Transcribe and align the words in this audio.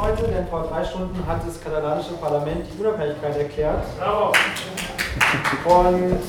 heute, 0.00 0.22
denn 0.24 0.46
vor 0.48 0.66
drei 0.70 0.84
Stunden 0.84 1.22
hat 1.26 1.46
das 1.46 1.60
katalanische 1.60 2.14
Parlament 2.14 2.64
die 2.72 2.80
Unabhängigkeit 2.82 3.36
erklärt. 3.36 3.82
Bravo. 3.98 4.32
Und 5.64 6.20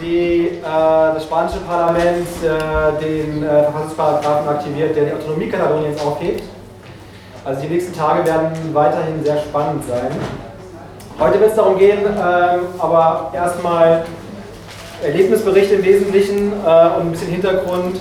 die, 0.00 0.58
äh, 0.58 0.62
das 0.62 1.24
spanische 1.24 1.60
Parlament 1.60 2.28
äh, 2.42 3.02
den 3.02 3.42
äh, 3.42 3.62
Verfassungsparagraphen 3.64 4.48
aktiviert, 4.48 4.94
der 4.96 5.06
die 5.06 5.12
Autonomie 5.12 5.48
Kataloniens 5.48 6.00
aufhebt. 6.00 6.42
Also 7.44 7.62
die 7.62 7.68
nächsten 7.68 7.94
Tage 7.94 8.26
werden 8.26 8.52
weiterhin 8.74 9.24
sehr 9.24 9.38
spannend 9.38 9.84
sein. 9.86 10.10
Heute 11.18 11.40
wird 11.40 11.50
es 11.50 11.56
darum 11.56 11.78
gehen, 11.78 12.04
ähm, 12.04 12.60
aber 12.78 13.30
erstmal 13.34 14.04
Erlebnisberichte 15.02 15.76
im 15.76 15.84
Wesentlichen 15.84 16.52
äh, 16.52 16.88
und 16.96 17.06
ein 17.06 17.10
bisschen 17.10 17.32
Hintergrund 17.32 17.98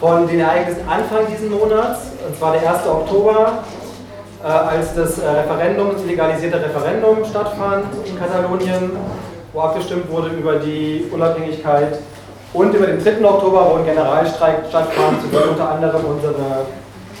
von 0.00 0.26
den 0.26 0.40
Ereignissen 0.40 0.88
Anfang 0.88 1.26
dieses 1.30 1.48
Monats, 1.48 2.09
und 2.30 2.38
zwar 2.38 2.52
der 2.52 2.70
1. 2.70 2.86
Oktober, 2.86 3.58
äh, 4.42 4.46
als 4.46 4.94
das 4.94 5.18
äh, 5.18 5.28
Referendum, 5.28 5.92
das 5.94 6.04
legalisierte 6.04 6.62
Referendum 6.62 7.24
stattfand 7.24 7.86
in 8.06 8.16
Katalonien, 8.16 8.92
wo 9.52 9.60
abgestimmt 9.60 10.08
wurde 10.08 10.28
über 10.28 10.56
die 10.60 11.08
Unabhängigkeit 11.10 11.98
und 12.52 12.72
über 12.72 12.86
den 12.86 13.02
3. 13.02 13.24
Oktober, 13.24 13.70
wo 13.70 13.78
ein 13.78 13.84
Generalstreik 13.84 14.66
stattfand, 14.68 15.22
zu 15.22 15.26
dem 15.26 15.50
unter 15.50 15.70
anderem 15.70 16.04
unsere 16.04 16.66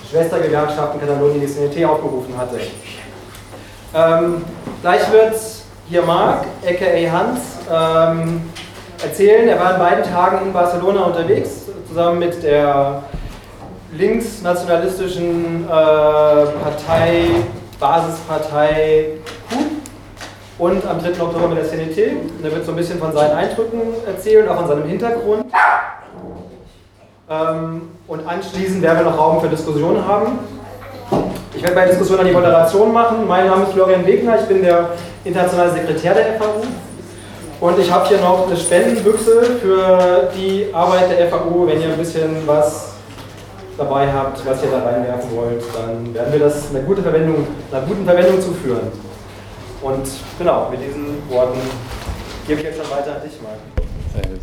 Schwestergewerkschaft 0.08 0.94
in 0.94 1.00
Katalonien, 1.00 1.40
die 1.40 1.46
CNT, 1.48 1.84
aufgerufen 1.84 2.34
hatte. 2.38 2.60
Ähm, 3.92 4.44
gleich 4.80 5.10
wird 5.10 5.34
hier 5.88 6.02
Marc, 6.02 6.44
aka 6.64 7.10
Hans, 7.10 7.40
ähm, 7.68 8.42
erzählen. 9.02 9.48
Er 9.48 9.58
war 9.58 9.72
in 9.72 9.78
beiden 9.80 10.04
Tagen 10.04 10.46
in 10.46 10.52
Barcelona 10.52 11.02
unterwegs, 11.06 11.62
zusammen 11.88 12.20
mit 12.20 12.40
der 12.44 13.02
linksnationalistischen 13.92 15.64
äh, 15.64 15.68
Partei, 15.68 17.24
Basispartei 17.78 19.06
KUP 19.50 19.60
und 20.58 20.86
am 20.86 21.00
3. 21.00 21.20
Oktober 21.20 21.48
mit 21.48 21.58
der 21.58 21.68
CNT. 21.68 22.12
Und 22.38 22.44
er 22.44 22.52
wird 22.52 22.64
so 22.64 22.72
ein 22.72 22.76
bisschen 22.76 22.98
von 22.98 23.12
seinen 23.12 23.32
Eindrücken 23.32 23.80
erzählen, 24.06 24.48
auch 24.48 24.56
von 24.56 24.68
seinem 24.68 24.86
Hintergrund. 24.86 25.46
Ähm, 27.28 27.82
und 28.06 28.28
anschließend 28.28 28.82
werden 28.82 28.98
wir 28.98 29.10
noch 29.10 29.18
Raum 29.18 29.40
für 29.40 29.48
Diskussionen 29.48 30.06
haben. 30.06 30.38
Ich 31.54 31.62
werde 31.62 31.74
bei 31.74 31.82
der 31.82 31.90
Diskussion 31.90 32.18
dann 32.18 32.26
die 32.26 32.32
Moderation 32.32 32.92
machen. 32.92 33.26
Mein 33.26 33.46
Name 33.46 33.64
ist 33.64 33.72
Florian 33.72 34.06
Wegner, 34.06 34.38
ich 34.40 34.46
bin 34.46 34.62
der 34.62 34.90
internationale 35.24 35.72
Sekretär 35.72 36.14
der 36.14 36.38
FAU. 36.38 36.62
Und 37.60 37.78
ich 37.78 37.90
habe 37.90 38.08
hier 38.08 38.18
noch 38.18 38.46
eine 38.46 38.56
Spendenbüchse 38.56 39.42
für 39.60 40.30
die 40.34 40.66
Arbeit 40.72 41.10
der 41.10 41.28
FAU. 41.28 41.66
Wenn 41.66 41.80
ihr 41.80 41.88
ein 41.88 41.98
bisschen 41.98 42.46
was 42.46 42.89
dabei 43.80 44.12
habt, 44.12 44.44
was 44.44 44.62
ihr 44.62 44.70
da 44.70 44.84
reinwerfen 44.84 45.30
wollt, 45.34 45.62
dann 45.74 46.12
werden 46.12 46.32
wir 46.32 46.40
das 46.40 46.70
einer 46.70 46.80
guten 46.80 47.02
Verwendung, 47.02 47.46
einer 47.72 47.86
guten 47.86 48.04
Verwendung 48.04 48.40
zuführen. 48.40 48.92
Und 49.80 50.06
genau, 50.38 50.68
mit 50.70 50.80
diesen 50.86 51.30
Worten 51.30 51.58
gebe 52.46 52.60
ich 52.60 52.66
jetzt 52.66 52.78
dann 52.78 52.90
weiter 52.90 53.16
an 53.16 53.22
dich, 53.22 53.32
Marc. 53.42 53.58
Sehr 54.12 54.30
gut. 54.30 54.40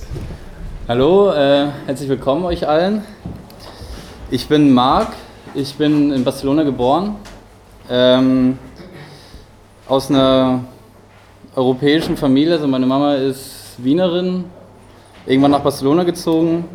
Hallo, 0.88 1.32
äh, 1.32 1.68
herzlich 1.86 2.10
willkommen 2.10 2.46
euch 2.46 2.68
allen. 2.68 3.04
Ich 4.32 4.48
bin 4.48 4.74
Marc, 4.74 5.10
ich 5.54 5.76
bin 5.76 6.12
in 6.12 6.24
Barcelona 6.24 6.64
geboren. 6.64 7.18
Ähm, 7.92 8.58
aus 9.88 10.10
einer 10.10 10.62
europäischen 11.56 12.18
Familie. 12.18 12.56
Also 12.56 12.68
meine 12.68 12.88
Mama 12.88 13.14
ist 13.14 13.76
Wienerin, 13.78 14.46
irgendwann 15.28 15.52
nach 15.52 15.62
Barcelona 15.62 16.04
gezogen. 16.04 16.66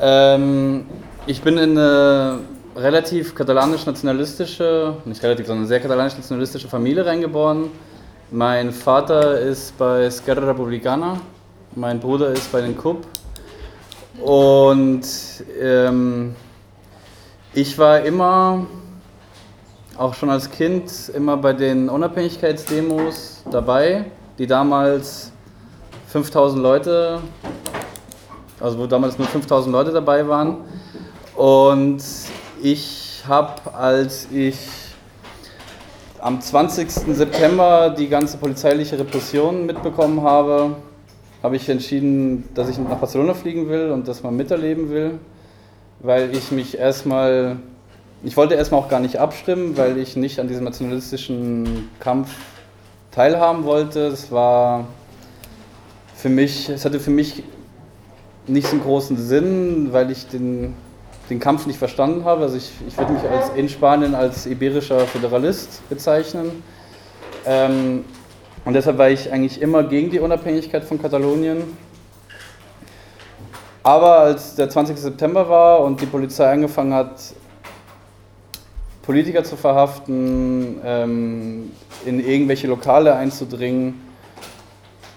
Ähm, 0.00 0.86
ich 1.26 1.40
bin 1.40 1.56
in 1.56 1.78
eine 1.78 2.40
relativ 2.74 3.34
katalanisch-nationalistische, 3.34 4.96
nicht 5.04 5.22
relativ, 5.22 5.46
sondern 5.46 5.66
sehr 5.66 5.80
katalanisch-nationalistische 5.80 6.68
Familie 6.68 7.06
reingeboren. 7.06 7.70
Mein 8.30 8.72
Vater 8.72 9.38
ist 9.38 9.76
bei 9.78 10.04
Esquerra 10.04 10.46
Republicana, 10.48 11.20
mein 11.76 12.00
Bruder 12.00 12.30
ist 12.30 12.50
bei 12.50 12.60
den 12.60 12.76
KUP. 12.76 13.06
Und 14.20 15.02
ähm, 15.60 16.34
ich 17.54 17.78
war 17.78 18.00
immer 18.00 18.66
auch 19.96 20.14
schon 20.14 20.30
als 20.30 20.50
Kind 20.50 21.10
immer 21.14 21.36
bei 21.36 21.52
den 21.52 21.88
Unabhängigkeitsdemos 21.88 23.44
dabei, 23.50 24.06
die 24.38 24.46
damals 24.46 25.30
5000 26.08 26.62
Leute, 26.62 27.20
also 28.58 28.78
wo 28.78 28.86
damals 28.86 29.18
nur 29.18 29.28
5000 29.28 29.72
Leute 29.72 29.92
dabei 29.92 30.26
waren. 30.26 30.64
Und 31.36 32.02
ich 32.62 33.22
habe, 33.26 33.74
als 33.74 34.28
ich 34.32 34.58
am 36.20 36.40
20. 36.40 36.90
September 36.90 37.90
die 37.90 38.08
ganze 38.08 38.36
polizeiliche 38.38 38.98
Repression 38.98 39.66
mitbekommen 39.66 40.22
habe, 40.22 40.76
habe 41.42 41.56
ich 41.56 41.68
entschieden, 41.68 42.48
dass 42.54 42.68
ich 42.68 42.78
nach 42.78 42.98
Barcelona 42.98 43.34
fliegen 43.34 43.68
will 43.68 43.90
und 43.90 44.06
das 44.06 44.22
mal 44.22 44.30
miterleben 44.30 44.90
will, 44.90 45.18
weil 46.00 46.34
ich 46.36 46.52
mich 46.52 46.78
erstmal 46.78 47.56
ich 48.24 48.36
wollte 48.36 48.54
erstmal 48.54 48.80
auch 48.80 48.88
gar 48.88 49.00
nicht 49.00 49.16
abstimmen, 49.18 49.76
weil 49.76 49.98
ich 49.98 50.14
nicht 50.14 50.38
an 50.38 50.46
diesem 50.46 50.64
nationalistischen 50.64 51.90
Kampf 51.98 52.30
teilhaben 53.10 53.64
wollte. 53.64 54.06
Es 54.06 54.30
war 54.30 54.86
für 56.14 56.28
mich, 56.28 56.68
es 56.68 56.84
hatte 56.84 57.00
für 57.00 57.10
mich 57.10 57.42
nicht 58.46 58.68
so 58.68 58.74
einen 58.74 58.82
großen 58.82 59.16
Sinn, 59.16 59.88
weil 59.92 60.12
ich 60.12 60.28
den, 60.28 60.74
den 61.32 61.40
Kampf 61.40 61.66
nicht 61.66 61.78
verstanden 61.78 62.24
habe. 62.24 62.42
Also 62.42 62.56
ich, 62.56 62.70
ich 62.86 62.96
würde 62.96 63.12
mich 63.12 63.22
als, 63.22 63.50
in 63.56 63.68
Spanien 63.68 64.14
als 64.14 64.46
iberischer 64.46 65.00
Föderalist 65.00 65.88
bezeichnen. 65.88 66.62
Ähm, 67.46 68.04
und 68.64 68.74
deshalb 68.74 68.98
war 68.98 69.08
ich 69.08 69.32
eigentlich 69.32 69.60
immer 69.60 69.82
gegen 69.82 70.10
die 70.10 70.20
Unabhängigkeit 70.20 70.84
von 70.84 71.00
Katalonien. 71.00 71.76
Aber 73.82 74.18
als 74.18 74.54
der 74.54 74.68
20. 74.68 74.96
September 74.96 75.48
war 75.48 75.80
und 75.80 76.00
die 76.00 76.06
Polizei 76.06 76.52
angefangen 76.52 76.94
hat, 76.94 77.16
Politiker 79.02 79.42
zu 79.42 79.56
verhaften, 79.56 80.80
ähm, 80.84 81.72
in 82.04 82.24
irgendwelche 82.24 82.68
Lokale 82.68 83.16
einzudringen. 83.16 84.00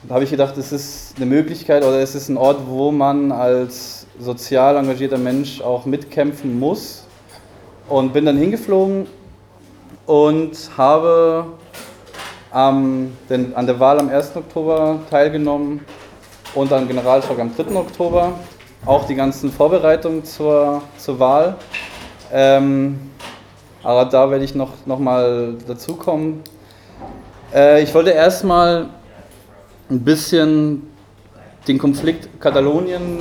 Habe 0.10 0.24
ich 0.24 0.32
gedacht, 0.32 0.58
es 0.58 0.72
ist 0.72 1.14
eine 1.18 1.28
Möglichkeit 1.28 1.84
oder 1.84 2.00
es 2.00 2.16
ist 2.16 2.30
ein 2.30 2.38
Ort, 2.38 2.62
wo 2.68 2.92
man 2.92 3.32
als 3.32 4.05
sozial 4.20 4.78
engagierter 4.78 5.18
Mensch 5.18 5.62
auch 5.62 5.86
mitkämpfen 5.86 6.60
muss. 6.60 7.04
Und 7.88 8.14
bin 8.14 8.26
dann 8.26 8.38
hingeflogen 8.38 9.06
und 10.08 10.58
habe 10.76 11.46
ähm, 12.54 13.16
den, 13.30 13.56
an 13.56 13.68
der 13.68 13.80
Wahl 13.80 14.00
am 14.00 14.10
1. 14.10 14.36
Oktober 14.36 15.00
teilgenommen 15.10 15.82
und 16.56 16.72
am 16.74 16.88
Generalstreik 16.88 17.40
am 17.40 17.56
3. 17.56 17.76
Oktober. 17.76 18.34
Auch 18.86 19.06
die 19.06 19.16
ganzen 19.16 19.52
Vorbereitungen 19.52 20.24
zur, 20.24 20.82
zur 20.98 21.20
Wahl. 21.20 21.56
Ähm, 22.32 23.12
aber 23.84 24.06
da 24.06 24.32
werde 24.32 24.44
ich 24.44 24.56
noch, 24.56 24.74
noch 24.86 25.00
mal 25.00 25.56
dazukommen. 25.68 26.42
Äh, 27.54 27.84
ich 27.84 27.94
wollte 27.94 28.12
erstmal 28.12 28.90
ein 29.90 30.00
bisschen 30.00 30.90
den 31.68 31.78
Konflikt 31.78 32.40
Katalonien 32.40 33.20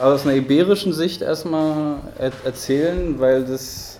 aus 0.00 0.26
einer 0.26 0.36
iberischen 0.36 0.92
Sicht 0.92 1.22
erstmal 1.22 1.96
erzählen, 2.44 3.18
weil 3.18 3.44
das 3.44 3.98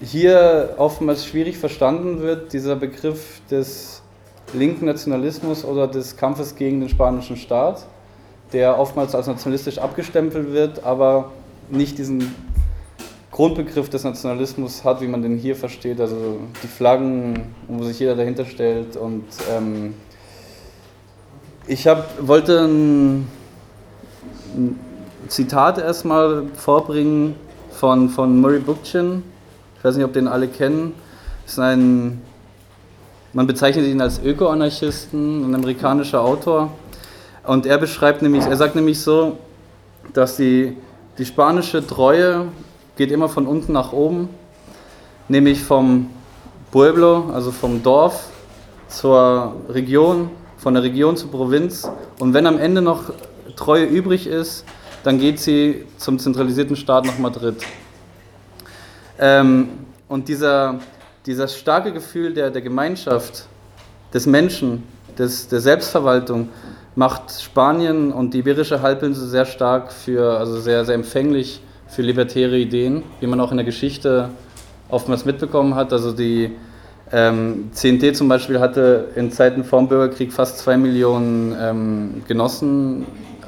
hier 0.00 0.74
oftmals 0.76 1.24
schwierig 1.26 1.58
verstanden 1.58 2.20
wird, 2.20 2.52
dieser 2.52 2.76
Begriff 2.76 3.40
des 3.50 4.02
linken 4.52 4.86
Nationalismus 4.86 5.64
oder 5.64 5.88
des 5.88 6.16
Kampfes 6.16 6.54
gegen 6.54 6.80
den 6.80 6.88
spanischen 6.88 7.36
Staat, 7.36 7.86
der 8.52 8.78
oftmals 8.78 9.14
als 9.14 9.26
nationalistisch 9.26 9.78
abgestempelt 9.78 10.52
wird, 10.52 10.84
aber 10.84 11.32
nicht 11.70 11.98
diesen 11.98 12.34
Grundbegriff 13.32 13.90
des 13.90 14.04
Nationalismus 14.04 14.84
hat, 14.84 15.00
wie 15.00 15.08
man 15.08 15.22
den 15.22 15.36
hier 15.36 15.56
versteht, 15.56 16.00
also 16.00 16.38
die 16.62 16.68
Flaggen, 16.68 17.54
wo 17.68 17.82
sich 17.82 17.98
jeder 17.98 18.16
dahinter 18.16 18.46
stellt. 18.46 18.96
Und 18.96 19.24
ähm, 19.54 19.94
ich 21.66 21.86
hab, 21.86 22.26
wollte 22.26 22.60
ein, 22.60 23.28
Zitat 25.28 25.78
erstmal 25.78 26.44
vorbringen 26.54 27.34
von, 27.70 28.08
von 28.08 28.40
Murray 28.40 28.60
Bookchin. 28.60 29.22
Ich 29.78 29.84
weiß 29.84 29.96
nicht, 29.96 30.04
ob 30.04 30.12
den 30.12 30.28
alle 30.28 30.48
kennen. 30.48 30.94
ist 31.46 31.58
ein, 31.58 32.22
man 33.32 33.46
bezeichnet 33.46 33.86
ihn 33.86 34.00
als 34.00 34.20
Öko-Anarchisten, 34.22 35.50
ein 35.50 35.54
amerikanischer 35.54 36.22
Autor. 36.22 36.70
Und 37.44 37.66
er 37.66 37.78
beschreibt 37.78 38.22
nämlich, 38.22 38.44
er 38.44 38.56
sagt 38.56 38.74
nämlich 38.74 39.00
so, 39.00 39.38
dass 40.12 40.36
die, 40.36 40.76
die 41.18 41.24
spanische 41.24 41.86
Treue 41.86 42.46
geht 42.96 43.12
immer 43.12 43.28
von 43.28 43.46
unten 43.46 43.72
nach 43.72 43.92
oben, 43.92 44.28
nämlich 45.28 45.62
vom 45.62 46.10
Pueblo, 46.70 47.30
also 47.32 47.52
vom 47.52 47.82
Dorf 47.82 48.28
zur 48.88 49.54
Region, 49.68 50.30
von 50.56 50.74
der 50.74 50.82
Region 50.82 51.16
zur 51.16 51.30
Provinz. 51.30 51.88
Und 52.18 52.32
wenn 52.34 52.46
am 52.46 52.58
Ende 52.58 52.80
noch 52.80 53.12
Treue 53.54 53.84
übrig 53.84 54.26
ist, 54.26 54.64
dann 55.04 55.18
geht 55.18 55.38
sie 55.38 55.84
zum 55.98 56.18
zentralisierten 56.18 56.76
Staat 56.76 57.04
nach 57.04 57.18
Madrid. 57.18 57.56
Ähm, 59.18 59.68
und 60.08 60.28
dieser, 60.28 60.80
dieser 61.26 61.48
starke 61.48 61.92
Gefühl 61.92 62.34
der, 62.34 62.50
der 62.50 62.62
Gemeinschaft, 62.62 63.46
des 64.12 64.26
Menschen, 64.26 64.84
des, 65.18 65.48
der 65.48 65.60
Selbstverwaltung, 65.60 66.48
macht 66.94 67.30
Spanien 67.30 68.12
und 68.12 68.32
die 68.32 68.38
Iberische 68.38 68.80
Halbinsel 68.80 69.28
sehr 69.28 69.44
stark 69.44 69.92
für, 69.92 70.38
also 70.38 70.58
sehr, 70.58 70.84
sehr 70.84 70.94
empfänglich 70.94 71.60
für 71.88 72.02
libertäre 72.02 72.56
Ideen, 72.56 73.02
wie 73.20 73.26
man 73.26 73.40
auch 73.40 73.50
in 73.50 73.58
der 73.58 73.66
Geschichte 73.66 74.30
oftmals 74.88 75.24
mitbekommen 75.24 75.74
hat. 75.74 75.92
Also 75.92 76.12
die 76.12 76.52
ähm, 77.12 77.70
CNT 77.72 78.16
zum 78.16 78.28
Beispiel 78.28 78.58
hatte 78.58 79.08
in 79.14 79.30
Zeiten 79.30 79.62
vor 79.62 79.86
Bürgerkrieg 79.86 80.32
fast 80.32 80.58
zwei 80.58 80.76
Millionen 80.76 81.54
ähm, 81.60 82.22
Genossen 82.26 83.06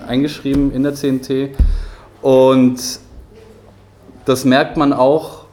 eingeschrieben 0.09 0.73
in 0.73 0.83
der 0.83 0.95
CNT. 0.95 1.51
Und 2.23 2.79
das 4.25 4.45
merkt 4.45 4.77
man 4.77 4.93
auch, 4.93 5.45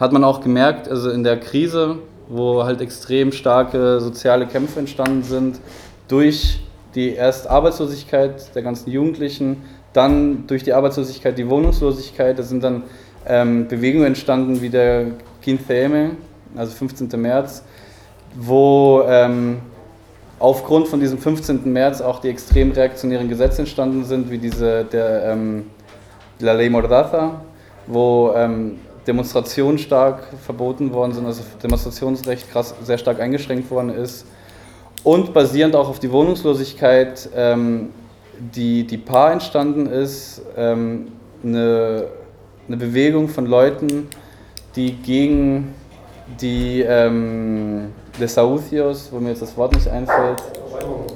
hat 0.00 0.12
man 0.12 0.24
auch 0.24 0.40
gemerkt, 0.40 0.88
also 0.88 1.10
in 1.10 1.24
der 1.24 1.38
Krise, 1.38 1.96
wo 2.28 2.64
halt 2.64 2.80
extrem 2.80 3.32
starke 3.32 4.00
soziale 4.00 4.46
Kämpfe 4.46 4.78
entstanden 4.80 5.22
sind, 5.22 5.60
durch 6.08 6.60
die 6.94 7.10
erst 7.14 7.48
Arbeitslosigkeit 7.48 8.54
der 8.54 8.62
ganzen 8.62 8.90
Jugendlichen, 8.90 9.62
dann 9.92 10.46
durch 10.46 10.62
die 10.62 10.72
Arbeitslosigkeit 10.72 11.38
die 11.38 11.48
Wohnungslosigkeit. 11.48 12.38
Da 12.38 12.42
sind 12.42 12.62
dann 12.62 12.82
ähm, 13.26 13.68
Bewegungen 13.68 14.06
entstanden 14.06 14.60
wie 14.62 14.70
der 14.70 15.06
Quince 15.42 16.10
also 16.56 16.72
15. 16.72 17.08
März, 17.20 17.62
wo 18.34 19.02
ähm, 19.06 19.58
aufgrund 20.38 20.88
von 20.88 21.00
diesem 21.00 21.18
15. 21.18 21.72
März 21.72 22.00
auch 22.00 22.20
die 22.20 22.28
extrem 22.28 22.72
reaktionären 22.72 23.28
Gesetze 23.28 23.60
entstanden 23.62 24.04
sind, 24.04 24.30
wie 24.30 24.38
diese 24.38 24.84
der 24.84 25.32
ähm, 25.32 25.66
La 26.40 26.52
Ley 26.52 26.70
Mordaza, 26.70 27.40
wo 27.86 28.32
ähm, 28.34 28.78
Demonstrationen 29.06 29.78
stark 29.78 30.28
verboten 30.44 30.92
worden 30.92 31.12
sind, 31.12 31.26
also 31.26 31.42
Demonstrationsrecht 31.62 32.50
krass, 32.50 32.74
sehr 32.82 32.98
stark 32.98 33.20
eingeschränkt 33.20 33.70
worden 33.70 33.90
ist. 33.90 34.26
Und 35.02 35.32
basierend 35.32 35.74
auch 35.74 35.88
auf 35.88 35.98
die 35.98 36.12
Wohnungslosigkeit, 36.12 37.28
ähm, 37.34 37.90
die, 38.54 38.86
die 38.86 38.98
Paar 38.98 39.32
entstanden 39.32 39.86
ist, 39.86 40.42
ähm, 40.56 41.08
eine, 41.42 42.08
eine 42.66 42.76
Bewegung 42.76 43.28
von 43.28 43.46
Leuten, 43.46 44.08
die 44.76 44.92
gegen 44.92 45.74
die 46.40 46.82
ähm, 46.82 47.92
Desahucios, 48.18 49.08
wo 49.10 49.20
mir 49.20 49.30
jetzt 49.30 49.42
das 49.42 49.56
Wort 49.56 49.74
nicht 49.74 49.88
einfällt, 49.88 50.42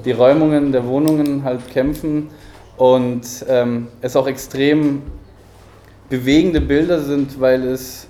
die 0.04 0.12
Räumungen 0.12 0.72
der 0.72 0.86
Wohnungen 0.86 1.44
halt 1.44 1.68
kämpfen 1.70 2.30
und 2.76 3.22
ähm, 3.48 3.88
es 4.00 4.16
auch 4.16 4.26
extrem 4.26 5.02
bewegende 6.08 6.60
Bilder 6.60 7.00
sind, 7.00 7.40
weil 7.40 7.64
es 7.64 8.06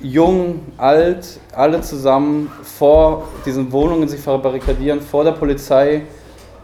jung, 0.00 0.60
alt, 0.76 1.40
alle 1.52 1.80
zusammen 1.80 2.50
vor 2.62 3.28
diesen 3.44 3.70
Wohnungen 3.72 4.08
sich 4.08 4.20
verbarrikadieren, 4.20 5.00
vor 5.00 5.24
der 5.24 5.32
Polizei, 5.32 6.02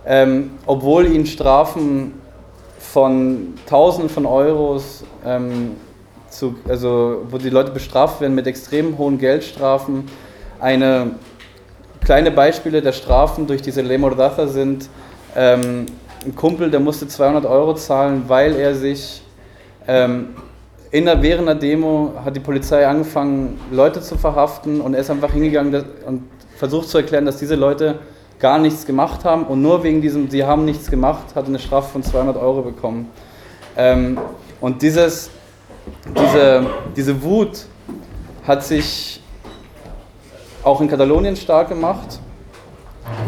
ähm, 0.06 0.52
obwohl 0.66 1.06
ihnen 1.06 1.26
Strafen 1.26 2.14
von 2.78 3.54
Tausenden 3.66 4.08
von 4.08 4.26
Euros 4.26 5.04
ähm, 5.24 5.72
zu, 6.34 6.56
also 6.68 7.26
wo 7.30 7.38
die 7.38 7.50
Leute 7.50 7.70
bestraft 7.70 8.20
werden 8.20 8.34
mit 8.34 8.46
extrem 8.46 8.98
hohen 8.98 9.18
Geldstrafen. 9.18 10.04
Eine 10.60 11.12
kleine 12.04 12.30
Beispiele 12.30 12.82
der 12.82 12.92
Strafen 12.92 13.46
durch 13.46 13.62
diese 13.62 13.82
Le 13.82 13.98
Mordaza 13.98 14.46
sind, 14.46 14.88
ähm, 15.36 15.86
ein 16.24 16.34
Kumpel, 16.34 16.70
der 16.70 16.80
musste 16.80 17.06
200 17.06 17.44
Euro 17.44 17.74
zahlen, 17.74 18.24
weil 18.28 18.56
er 18.56 18.74
sich 18.74 19.22
ähm, 19.86 20.28
in 20.90 21.06
der, 21.06 21.20
während 21.22 21.48
der 21.48 21.56
Demo 21.56 22.12
hat 22.24 22.36
die 22.36 22.40
Polizei 22.40 22.86
angefangen, 22.86 23.60
Leute 23.70 24.00
zu 24.00 24.16
verhaften 24.16 24.80
und 24.80 24.94
er 24.94 25.00
ist 25.00 25.10
einfach 25.10 25.32
hingegangen 25.32 25.84
und 26.06 26.22
versucht 26.56 26.88
zu 26.88 26.98
erklären, 26.98 27.26
dass 27.26 27.38
diese 27.38 27.56
Leute 27.56 27.98
gar 28.38 28.58
nichts 28.58 28.86
gemacht 28.86 29.24
haben 29.24 29.44
und 29.44 29.60
nur 29.60 29.82
wegen 29.82 30.00
diesem, 30.00 30.30
sie 30.30 30.44
haben 30.44 30.64
nichts 30.64 30.90
gemacht, 30.90 31.34
hat 31.34 31.46
eine 31.46 31.58
Strafe 31.58 31.90
von 31.90 32.02
200 32.02 32.36
Euro 32.36 32.62
bekommen. 32.62 33.10
Ähm, 33.76 34.18
und 34.60 34.82
dieses, 34.82 35.30
diese, 36.16 36.66
diese 36.96 37.22
Wut 37.22 37.66
hat 38.46 38.64
sich 38.64 39.20
auch 40.62 40.80
in 40.80 40.88
Katalonien 40.88 41.36
stark 41.36 41.68
gemacht 41.68 42.20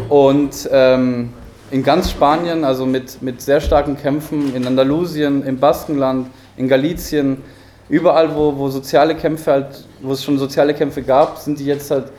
und 0.09 0.67
ähm, 0.71 1.33
in 1.69 1.83
ganz 1.83 2.11
Spanien, 2.11 2.63
also 2.63 2.85
mit, 2.85 3.21
mit 3.21 3.41
sehr 3.41 3.61
starken 3.61 3.97
Kämpfen, 3.97 4.55
in 4.55 4.65
Andalusien, 4.65 5.43
im 5.43 5.59
Baskenland, 5.59 6.27
in 6.55 6.67
Galicien, 6.67 7.43
überall, 7.89 8.33
wo, 8.35 8.55
wo 8.57 8.69
soziale 8.69 9.15
Kämpfe 9.15 9.51
halt, 9.51 9.85
wo 10.01 10.13
es 10.13 10.23
schon 10.23 10.39
soziale 10.39 10.73
Kämpfe 10.73 11.01
gab, 11.01 11.37
sind 11.37 11.59
die 11.59 11.65
jetzt 11.65 11.91
halt 11.91 12.11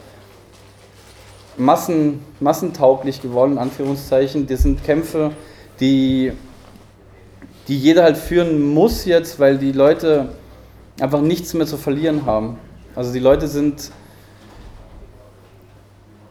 massen, 1.57 2.25
massentauglich 2.41 3.21
geworden, 3.21 3.53
in 3.53 3.59
Anführungszeichen. 3.59 4.47
Das 4.47 4.63
sind 4.63 4.85
Kämpfe, 4.85 5.33
die 5.81 6.33
die 7.69 7.79
jeder 7.79 8.03
halt 8.03 8.17
führen 8.17 8.75
muss 8.75 9.05
jetzt, 9.05 9.39
weil 9.39 9.59
die 9.59 9.73
Leute 9.73 10.31
einfach 10.99 11.21
nichts 11.21 11.53
mehr 11.55 11.67
zu 11.67 11.77
verlieren 11.77 12.25
haben. 12.25 12.59
Also 12.95 13.13
die 13.13 13.19
Leute 13.19 13.47
sind, 13.47 13.93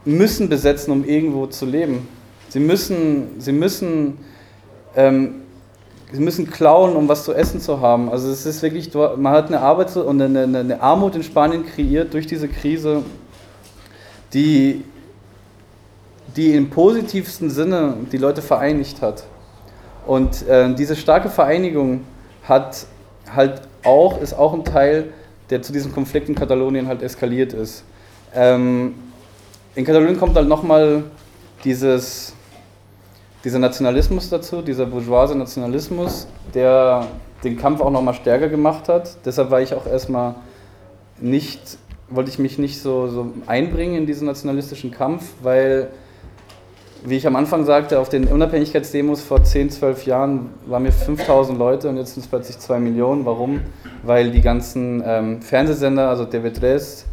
müssen 0.04 0.48
besetzen, 0.48 0.92
um 0.92 1.04
irgendwo 1.04 1.46
zu 1.46 1.64
leben. 1.64 2.08
Sie 2.48 2.60
müssen, 2.60 3.40
sie 3.40 3.52
müssen, 3.52 4.18
ähm, 4.96 5.42
sie 6.12 6.20
müssen 6.20 6.50
klauen, 6.50 6.96
um 6.96 7.08
was 7.08 7.24
zu 7.24 7.32
essen 7.32 7.60
zu 7.60 7.80
haben. 7.80 8.10
Also 8.10 8.30
es 8.30 8.44
ist 8.44 8.60
wirklich, 8.62 8.92
man 8.94 9.32
hat 9.32 9.46
eine 9.46 9.60
Arbeit 9.60 9.96
und 9.96 10.20
eine, 10.20 10.42
eine, 10.42 10.80
Armut 10.80 11.14
in 11.14 11.22
Spanien 11.22 11.64
kreiert 11.64 12.12
durch 12.14 12.26
diese 12.26 12.48
Krise, 12.48 13.02
die, 14.32 14.82
die 16.36 16.54
im 16.54 16.68
positivsten 16.68 17.48
Sinne 17.48 17.94
die 18.10 18.18
Leute 18.18 18.42
vereinigt 18.42 19.02
hat. 19.02 19.24
Und 20.08 20.48
äh, 20.48 20.74
diese 20.74 20.96
starke 20.96 21.28
Vereinigung 21.28 22.00
hat 22.42 22.86
halt 23.30 23.60
auch, 23.84 24.22
ist 24.22 24.32
auch 24.32 24.54
ein 24.54 24.64
Teil, 24.64 25.12
der 25.50 25.60
zu 25.60 25.70
diesem 25.70 25.92
Konflikt 25.92 26.30
in 26.30 26.34
Katalonien 26.34 26.88
halt 26.88 27.02
eskaliert 27.02 27.52
ist. 27.52 27.84
Ähm, 28.34 28.94
in 29.74 29.84
Katalonien 29.84 30.18
kommt 30.18 30.34
halt 30.34 30.48
nochmal 30.48 31.04
dieses, 31.62 32.32
dieser 33.44 33.58
Nationalismus 33.58 34.30
dazu, 34.30 34.62
dieser 34.62 34.86
bourgeoise 34.86 35.34
Nationalismus, 35.36 36.26
der 36.54 37.06
den 37.44 37.58
Kampf 37.58 37.82
auch 37.82 37.90
nochmal 37.90 38.14
stärker 38.14 38.48
gemacht 38.48 38.88
hat. 38.88 39.14
Deshalb 39.26 39.50
war 39.50 39.60
ich 39.60 39.74
auch 39.74 39.86
erstmal 39.86 40.36
nicht, 41.20 41.60
wollte 42.08 42.30
ich 42.30 42.38
mich 42.38 42.56
nicht 42.56 42.80
so, 42.80 43.08
so 43.08 43.32
einbringen 43.46 43.94
in 43.96 44.06
diesen 44.06 44.26
nationalistischen 44.26 44.90
Kampf, 44.90 45.34
weil 45.42 45.88
wie 47.04 47.16
ich 47.16 47.26
am 47.26 47.36
Anfang 47.36 47.64
sagte, 47.64 47.98
auf 47.98 48.08
den 48.08 48.24
Unabhängigkeitsdemos 48.24 49.22
vor 49.22 49.44
10, 49.44 49.70
12 49.70 50.06
Jahren 50.06 50.50
waren 50.66 50.84
wir 50.84 50.92
5000 50.92 51.58
Leute 51.58 51.88
und 51.88 51.96
jetzt 51.96 52.14
sind 52.14 52.24
es 52.24 52.28
plötzlich 52.28 52.58
2 52.58 52.80
Millionen. 52.80 53.24
Warum? 53.24 53.60
Weil 54.02 54.30
die 54.30 54.40
ganzen 54.40 55.02
ähm, 55.06 55.42
Fernsehsender, 55.42 56.08
also 56.08 56.24
TV3, 56.24 57.04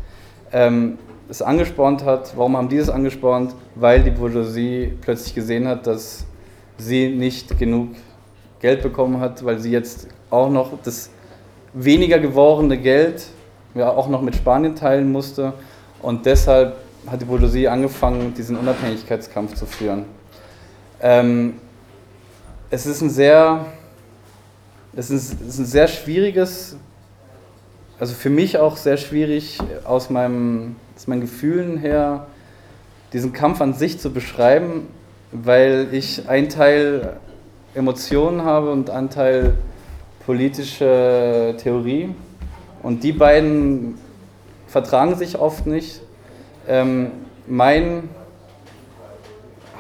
ähm, 0.51 0.97
es 1.29 1.41
angespornt 1.41 2.03
hat. 2.03 2.33
Warum 2.35 2.57
haben 2.57 2.69
die 2.69 2.77
es 2.77 2.89
angespornt? 2.89 3.53
Weil 3.75 4.03
die 4.03 4.11
Bourgeoisie 4.11 4.93
plötzlich 5.01 5.35
gesehen 5.35 5.67
hat, 5.67 5.87
dass 5.87 6.25
sie 6.77 7.09
nicht 7.09 7.57
genug 7.57 7.89
Geld 8.59 8.81
bekommen 8.81 9.19
hat, 9.19 9.45
weil 9.45 9.59
sie 9.59 9.71
jetzt 9.71 10.07
auch 10.29 10.49
noch 10.49 10.71
das 10.83 11.09
weniger 11.73 12.19
gewordene 12.19 12.77
Geld 12.77 13.27
ja, 13.75 13.89
auch 13.89 14.07
noch 14.07 14.21
mit 14.21 14.35
Spanien 14.35 14.75
teilen 14.75 15.11
musste 15.11 15.53
und 16.01 16.25
deshalb 16.25 16.77
hat 17.07 17.21
die 17.21 17.25
Bourgeoisie 17.25 17.67
angefangen, 17.67 18.33
diesen 18.33 18.57
Unabhängigkeitskampf 18.57 19.55
zu 19.55 19.65
führen. 19.65 20.05
Ähm, 21.01 21.55
es 22.69 22.85
ist 22.85 23.01
ein 23.01 23.09
sehr, 23.09 23.65
es 24.95 25.09
ist, 25.09 25.39
es 25.41 25.47
ist 25.47 25.59
ein 25.59 25.65
sehr 25.65 25.87
schwieriges, 25.87 26.77
also 27.99 28.13
für 28.13 28.29
mich 28.29 28.57
auch 28.57 28.77
sehr 28.77 28.97
schwierig 28.97 29.59
aus, 29.83 30.09
meinem, 30.09 30.75
aus 30.95 31.07
meinen 31.07 31.21
Gefühlen 31.21 31.77
her, 31.77 32.27
diesen 33.13 33.33
Kampf 33.33 33.61
an 33.61 33.73
sich 33.73 33.99
zu 33.99 34.11
beschreiben, 34.11 34.87
weil 35.31 35.89
ich 35.91 36.27
einen 36.27 36.49
Teil 36.49 37.17
Emotionen 37.73 38.43
habe 38.43 38.71
und 38.71 38.89
einen 38.89 39.09
Teil 39.09 39.57
politische 40.25 41.55
Theorie. 41.57 42.15
Und 42.81 43.03
die 43.03 43.11
beiden 43.11 43.97
vertragen 44.67 45.15
sich 45.15 45.37
oft 45.37 45.67
nicht. 45.67 46.01
Ähm, 46.67 47.11
mein 47.47 48.09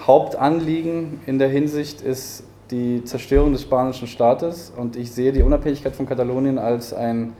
Hauptanliegen 0.05 1.21
in 1.25 1.39
der 1.39 1.49
Hinsicht 1.49 2.01
ist 2.01 2.43
die 2.71 3.03
Zerstörung 3.03 3.51
des 3.53 3.63
spanischen 3.63 4.07
Staates 4.07 4.71
und 4.75 4.95
ich 4.95 5.11
sehe 5.11 5.31
die 5.31 5.41
Unabhängigkeit 5.41 5.95
von 5.95 6.07
Katalonien 6.07 6.57
als 6.57 6.93
einen 6.93 7.33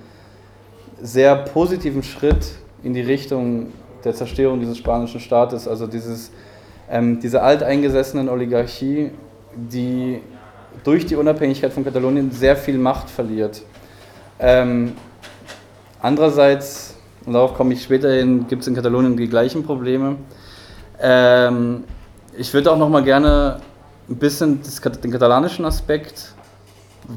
sehr 1.02 1.36
positiven 1.36 2.04
Schritt 2.04 2.54
in 2.84 2.94
die 2.94 3.02
Richtung 3.02 3.68
der 4.04 4.14
Zerstörung 4.14 4.60
dieses 4.60 4.78
spanischen 4.78 5.20
Staates, 5.20 5.68
also 5.68 5.88
dieses, 5.88 6.32
ähm, 6.90 7.20
diese 7.20 7.42
alteingesessenen 7.42 8.30
Oligarchie, 8.30 9.12
die 9.56 10.22
durch 10.84 11.06
die 11.06 11.16
Unabhängigkeit 11.16 11.74
von 11.74 11.84
Katalonien 11.84 12.32
sehr 12.32 12.56
viel 12.56 12.78
Macht 12.78 13.10
verliert. 13.10 13.64
Ähm, 14.40 14.94
andererseits, 16.02 16.95
und 17.26 17.34
darauf 17.34 17.56
komme 17.56 17.74
ich 17.74 17.84
später 17.84 18.12
hin, 18.12 18.48
gibt 18.48 18.62
es 18.62 18.68
in 18.68 18.76
Katalonien 18.76 19.18
die 19.18 19.28
gleichen 19.28 19.64
Probleme. 19.64 20.18
Ähm, 21.02 21.84
ich 22.38 22.54
würde 22.54 22.72
auch 22.72 22.78
noch 22.78 22.90
mal 22.90 23.04
gerne 23.04 23.60
ein 24.10 24.18
bisschen 24.18 24.60
das, 24.62 24.80
den 24.82 25.12
katalanischen 25.12 25.66
Aspekt 25.66 26.34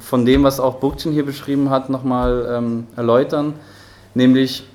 von 0.00 0.24
dem, 0.24 0.42
was 0.44 0.60
auch 0.60 0.76
Burgcin 0.76 1.12
hier 1.12 1.24
beschrieben 1.24 1.70
hat, 1.70 1.90
nochmal 1.90 2.48
ähm, 2.50 2.86
erläutern. 2.96 3.54
Nämlich, 4.14 4.66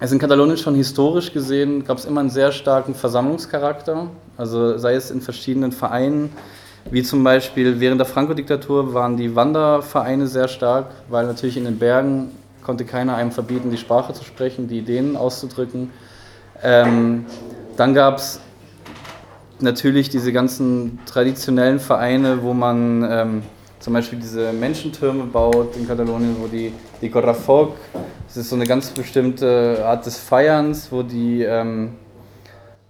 also 0.00 0.14
in 0.14 0.20
Katalonien 0.20 0.58
schon 0.58 0.74
historisch 0.74 1.32
gesehen 1.32 1.84
gab 1.84 1.98
es 1.98 2.04
immer 2.04 2.20
einen 2.20 2.30
sehr 2.30 2.52
starken 2.52 2.94
Versammlungscharakter. 2.94 4.08
Also 4.36 4.78
sei 4.78 4.94
es 4.94 5.10
in 5.10 5.20
verschiedenen 5.20 5.72
Vereinen, 5.72 6.30
wie 6.90 7.02
zum 7.02 7.24
Beispiel 7.24 7.80
während 7.80 8.00
der 8.00 8.06
Franco-Diktatur 8.06 8.94
waren 8.94 9.16
die 9.16 9.34
Wandervereine 9.34 10.26
sehr 10.26 10.48
stark, 10.48 10.86
weil 11.08 11.26
natürlich 11.26 11.56
in 11.56 11.64
den 11.64 11.78
Bergen 11.78 12.30
konnte 12.66 12.84
keiner 12.84 13.14
einem 13.14 13.30
verbieten, 13.30 13.70
die 13.70 13.76
Sprache 13.76 14.12
zu 14.12 14.24
sprechen, 14.24 14.66
die 14.66 14.78
Ideen 14.78 15.16
auszudrücken. 15.16 15.92
Ähm, 16.64 17.24
dann 17.76 17.94
gab 17.94 18.16
es 18.16 18.40
natürlich 19.60 20.08
diese 20.08 20.32
ganzen 20.32 20.98
traditionellen 21.06 21.78
Vereine, 21.78 22.42
wo 22.42 22.54
man 22.54 23.06
ähm, 23.08 23.42
zum 23.78 23.92
Beispiel 23.92 24.18
diese 24.18 24.52
Menschentürme 24.52 25.24
baut 25.24 25.76
in 25.76 25.86
Katalonien, 25.86 26.36
wo 26.40 26.48
die, 26.48 26.72
die 27.00 27.08
Corrafoc, 27.08 27.76
das 28.26 28.36
ist 28.36 28.50
so 28.50 28.56
eine 28.56 28.66
ganz 28.66 28.90
bestimmte 28.90 29.84
Art 29.84 30.04
des 30.04 30.18
Feierns, 30.18 30.90
wo 30.90 31.04
die, 31.04 31.42
ähm, 31.42 31.92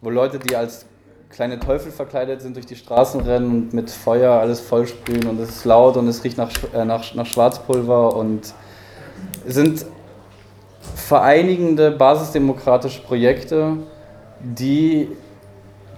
wo 0.01 0.09
Leute, 0.09 0.39
die 0.39 0.57
als 0.57 0.87
kleine 1.29 1.61
Teufel 1.61 1.93
verkleidet 1.93 2.41
sind, 2.41 2.57
durch 2.57 2.65
die 2.65 2.77
Straßen 2.77 3.21
rennen 3.21 3.51
und 3.51 3.75
mit 3.75 3.91
Feuer 3.91 4.41
alles 4.41 4.61
vollsprühen 4.61 5.27
und 5.27 5.39
es 5.39 5.51
ist 5.51 5.65
laut 5.67 5.99
und 5.99 6.09
es 6.09 6.25
riecht 6.25 6.39
nach, 6.39 6.51
äh, 6.73 6.87
nach, 6.87 7.15
nach 7.15 7.27
Schwarzpulver 7.27 8.17
und 8.17 8.55
sind 9.47 9.87
vereinigende 10.95 11.91
basisdemokratische 11.91 13.03
Projekte, 13.03 13.77
die 14.41 15.09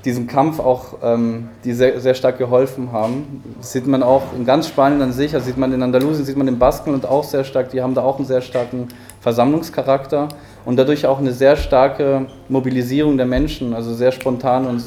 diesem 0.05 0.27
Kampf 0.27 0.61
auch 0.61 0.99
ähm, 1.03 1.49
die 1.65 1.73
sehr, 1.73 2.01
sehr 2.01 2.15
stark 2.15 2.39
geholfen 2.39 2.93
haben. 2.93 3.43
Das 3.59 3.73
sieht 3.73 3.87
man 3.87 4.03
auch 4.03 4.23
in 4.37 4.45
ganz 4.45 4.69
Spanien 4.69 5.03
an 5.03 5.13
sich, 5.13 5.33
das 5.33 5.45
sieht 5.45 5.59
man 5.59 5.73
in 5.73 5.83
Andalusien, 5.83 6.25
sieht 6.25 6.37
man 6.37 6.47
in 6.47 6.59
Baskenland 6.59 7.05
auch 7.05 7.25
sehr 7.25 7.45
stark, 7.45 7.71
die 7.71 7.83
haben 7.83 7.95
da 7.95 8.03
auch 8.03 8.17
einen 8.17 8.27
sehr 8.27 8.41
starken 8.41 8.89
Versammlungscharakter 9.21 10.29
und 10.65 10.77
dadurch 10.77 11.05
auch 11.05 11.19
eine 11.19 11.33
sehr 11.33 11.57
starke 11.57 12.27
Mobilisierung 12.49 13.17
der 13.17 13.27
Menschen, 13.27 13.75
also 13.75 13.93
sehr 13.93 14.13
spontan 14.13 14.67
und 14.67 14.83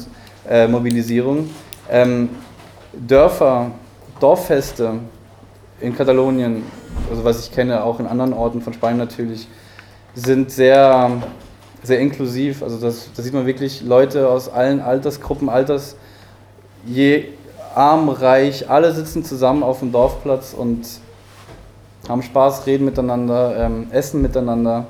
äh, 0.48 0.66
Mobilisierung. 0.66 1.50
Ähm, 1.90 2.30
Dörfer, 2.92 3.70
Dorffeste 4.18 4.94
in 5.80 5.94
Katalonien, 5.96 6.62
also 7.10 7.24
was 7.24 7.46
ich 7.46 7.52
kenne, 7.52 7.84
auch 7.84 8.00
in 8.00 8.06
anderen 8.06 8.32
Orten 8.32 8.62
von 8.62 8.72
Spanien 8.72 8.98
natürlich, 8.98 9.48
sind 10.14 10.50
sehr 10.50 11.10
sehr 11.82 11.98
inklusiv. 11.98 12.62
Also 12.62 12.78
das, 12.78 13.10
da 13.14 13.22
sieht 13.22 13.34
man 13.34 13.46
wirklich 13.46 13.82
Leute 13.82 14.28
aus 14.28 14.48
allen 14.48 14.80
Altersgruppen, 14.80 15.48
Alters, 15.48 15.96
je 16.86 17.26
arm, 17.74 18.08
reich, 18.08 18.68
alle 18.70 18.92
sitzen 18.92 19.24
zusammen 19.24 19.62
auf 19.62 19.80
dem 19.80 19.92
Dorfplatz 19.92 20.54
und 20.54 20.86
haben 22.08 22.22
Spaß, 22.22 22.66
reden 22.66 22.84
miteinander, 22.84 23.56
ähm, 23.56 23.86
essen 23.90 24.22
miteinander. 24.22 24.86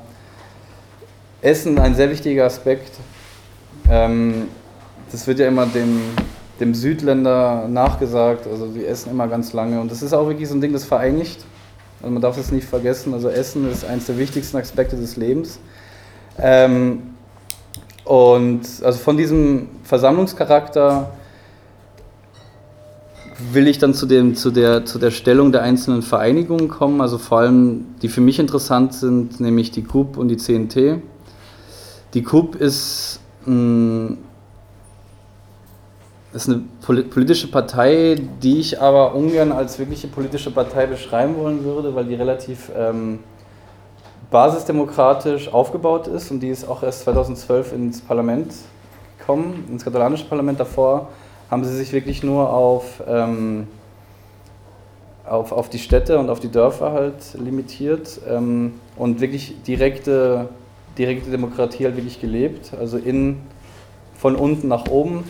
Essen 1.40 1.78
ein 1.78 1.94
sehr 1.94 2.10
wichtiger 2.10 2.44
Aspekt. 2.44 2.92
Ähm, 3.90 4.48
das 5.10 5.26
wird 5.26 5.38
ja 5.38 5.48
immer 5.48 5.66
dem, 5.66 6.00
dem 6.60 6.74
Südländer 6.74 7.68
nachgesagt, 7.68 8.46
also 8.46 8.66
die 8.68 8.86
essen 8.86 9.10
immer 9.10 9.28
ganz 9.28 9.52
lange 9.52 9.80
und 9.80 9.90
das 9.90 10.02
ist 10.02 10.12
auch 10.14 10.26
wirklich 10.26 10.48
so 10.48 10.54
ein 10.54 10.60
Ding, 10.60 10.72
das 10.72 10.84
vereinigt. 10.84 11.44
Also 12.02 12.12
man 12.12 12.20
darf 12.20 12.36
es 12.36 12.50
nicht 12.50 12.66
vergessen, 12.66 13.14
also 13.14 13.28
Essen 13.28 13.70
ist 13.70 13.84
eines 13.84 14.06
der 14.06 14.18
wichtigsten 14.18 14.56
Aspekte 14.56 14.96
des 14.96 15.16
Lebens. 15.16 15.60
Ähm, 16.36 17.14
und 18.04 18.62
also 18.82 18.98
von 18.98 19.16
diesem 19.16 19.68
Versammlungscharakter 19.84 21.12
will 23.52 23.68
ich 23.68 23.78
dann 23.78 23.94
zu, 23.94 24.06
dem, 24.06 24.34
zu, 24.34 24.50
der, 24.50 24.84
zu 24.84 24.98
der 24.98 25.12
Stellung 25.12 25.52
der 25.52 25.62
einzelnen 25.62 26.02
Vereinigungen 26.02 26.68
kommen, 26.68 27.00
also 27.00 27.18
vor 27.18 27.38
allem 27.38 27.86
die 28.02 28.08
für 28.08 28.20
mich 28.20 28.40
interessant 28.40 28.94
sind, 28.94 29.40
nämlich 29.40 29.70
die 29.70 29.84
KUB 29.84 30.16
und 30.16 30.28
die 30.28 30.36
CNT. 30.36 31.00
Die 32.14 32.22
KUB 32.22 32.56
ist, 32.56 33.20
mh, 33.46 34.16
ist 36.32 36.48
eine 36.48 36.62
politische 37.02 37.50
Partei, 37.50 38.16
die 38.42 38.58
ich 38.58 38.80
aber 38.80 39.14
ungern 39.14 39.52
als 39.52 39.78
wirkliche 39.78 40.08
politische 40.08 40.50
Partei 40.50 40.86
beschreiben 40.86 41.36
wollen 41.36 41.62
würde, 41.64 41.94
weil 41.94 42.06
die 42.06 42.14
relativ 42.14 42.70
ähm, 42.76 43.18
basisdemokratisch 44.30 45.52
aufgebaut 45.52 46.06
ist 46.06 46.30
und 46.30 46.40
die 46.40 46.48
ist 46.48 46.66
auch 46.66 46.82
erst 46.82 47.02
2012 47.02 47.74
ins 47.74 48.00
Parlament 48.00 48.52
gekommen, 49.18 49.64
ins 49.68 49.84
katalanische 49.84 50.24
Parlament. 50.24 50.58
Davor 50.58 51.08
haben 51.50 51.64
sie 51.64 51.76
sich 51.76 51.92
wirklich 51.92 52.22
nur 52.22 52.50
auf, 52.50 53.02
ähm, 53.06 53.68
auf, 55.26 55.52
auf 55.52 55.68
die 55.68 55.78
Städte 55.78 56.18
und 56.18 56.30
auf 56.30 56.40
die 56.40 56.50
Dörfer 56.50 56.92
halt 56.92 57.34
limitiert 57.34 58.20
ähm, 58.26 58.80
und 58.96 59.20
wirklich 59.20 59.62
direkte, 59.64 60.48
direkte 60.96 61.30
Demokratie 61.30 61.84
halt 61.84 61.96
wirklich 61.96 62.22
gelebt, 62.22 62.72
also 62.80 62.96
in, 62.96 63.42
von 64.16 64.34
unten 64.34 64.68
nach 64.68 64.86
oben 64.88 65.24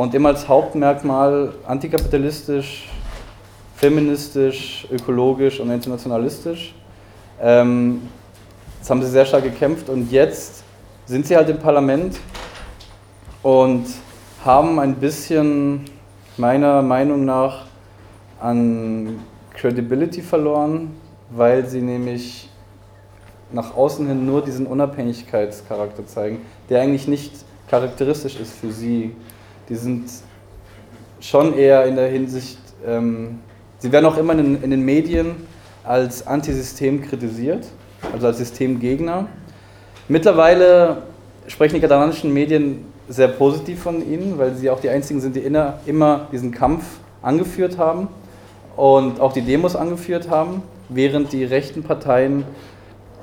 und 0.00 0.14
immer 0.14 0.30
als 0.30 0.48
Hauptmerkmal 0.48 1.52
antikapitalistisch, 1.66 2.88
feministisch, 3.76 4.88
ökologisch 4.90 5.60
und 5.60 5.70
internationalistisch. 5.70 6.74
Ähm, 7.38 8.08
das 8.78 8.88
haben 8.88 9.02
sie 9.02 9.10
sehr 9.10 9.26
stark 9.26 9.44
gekämpft 9.44 9.90
und 9.90 10.10
jetzt 10.10 10.64
sind 11.04 11.26
sie 11.26 11.36
halt 11.36 11.50
im 11.50 11.58
Parlament 11.58 12.16
und 13.42 13.84
haben 14.42 14.78
ein 14.78 14.94
bisschen 14.94 15.84
meiner 16.38 16.80
Meinung 16.80 17.26
nach 17.26 17.66
an 18.40 19.18
Credibility 19.52 20.22
verloren, 20.22 20.96
weil 21.28 21.66
sie 21.66 21.82
nämlich 21.82 22.48
nach 23.52 23.76
außen 23.76 24.08
hin 24.08 24.24
nur 24.24 24.42
diesen 24.42 24.66
Unabhängigkeitscharakter 24.66 26.06
zeigen, 26.06 26.40
der 26.70 26.80
eigentlich 26.80 27.06
nicht 27.06 27.34
charakteristisch 27.68 28.40
ist 28.40 28.54
für 28.54 28.72
sie. 28.72 29.14
Die 29.70 29.76
sind 29.76 30.10
schon 31.20 31.56
eher 31.56 31.86
in 31.86 31.96
der 31.96 32.08
Hinsicht, 32.08 32.58
ähm, 32.86 33.38
sie 33.78 33.90
werden 33.90 34.04
auch 34.04 34.18
immer 34.18 34.34
in, 34.34 34.62
in 34.62 34.70
den 34.70 34.84
Medien 34.84 35.36
als 35.84 36.26
Antisystem 36.26 37.00
kritisiert 37.02 37.66
also 38.12 38.26
als 38.26 38.38
Systemgegner. 38.38 39.26
Mittlerweile 40.08 41.02
sprechen 41.46 41.74
die 41.74 41.80
katalanischen 41.80 42.32
Medien 42.32 42.84
sehr 43.08 43.28
positiv 43.28 43.82
von 43.82 44.08
ihnen, 44.08 44.38
weil 44.38 44.54
sie 44.54 44.70
auch 44.70 44.80
die 44.80 44.88
einzigen 44.88 45.20
sind, 45.20 45.36
die 45.36 45.40
immer 45.40 46.28
diesen 46.32 46.52
Kampf 46.52 46.84
angeführt 47.22 47.78
haben 47.78 48.08
und 48.76 49.20
auch 49.20 49.32
die 49.32 49.42
Demos 49.42 49.76
angeführt 49.76 50.30
haben, 50.30 50.62
während 50.88 51.32
die 51.32 51.44
rechten 51.44 51.82
Parteien 51.82 52.44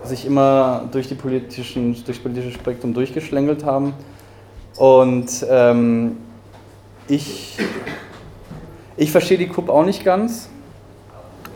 sich 0.03 0.25
immer 0.25 0.87
durch, 0.91 1.07
die 1.07 1.15
politischen, 1.15 1.93
durch 1.93 2.03
das 2.05 2.19
politische 2.19 2.51
Spektrum 2.51 2.93
durchgeschlängelt 2.93 3.65
haben. 3.65 3.93
Und 4.77 5.45
ähm, 5.49 6.17
ich, 7.07 7.57
ich 8.95 9.11
verstehe 9.11 9.37
die 9.37 9.47
KUP 9.47 9.69
auch 9.69 9.85
nicht 9.85 10.03
ganz. 10.03 10.49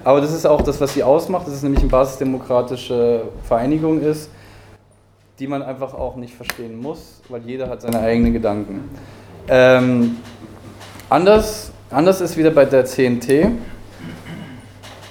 Aber 0.03 0.19
das 0.19 0.33
ist 0.33 0.47
auch 0.47 0.61
das, 0.61 0.81
was 0.81 0.93
sie 0.93 1.03
ausmacht, 1.03 1.45
dass 1.45 1.53
es 1.53 1.63
nämlich 1.63 1.81
eine 1.81 1.89
basisdemokratische 1.89 3.23
Vereinigung 3.43 4.01
ist, 4.01 4.31
die 5.37 5.47
man 5.47 5.61
einfach 5.61 5.93
auch 5.93 6.15
nicht 6.15 6.33
verstehen 6.33 6.81
muss, 6.81 7.21
weil 7.29 7.41
jeder 7.45 7.69
hat 7.69 7.81
seine 7.81 7.99
eigenen 7.99 8.33
Gedanken. 8.33 8.89
Ähm, 9.47 10.17
anders, 11.09 11.71
anders 11.91 12.19
ist 12.21 12.35
wieder 12.35 12.49
bei 12.49 12.65
der 12.65 12.85
CNT. 12.85 13.51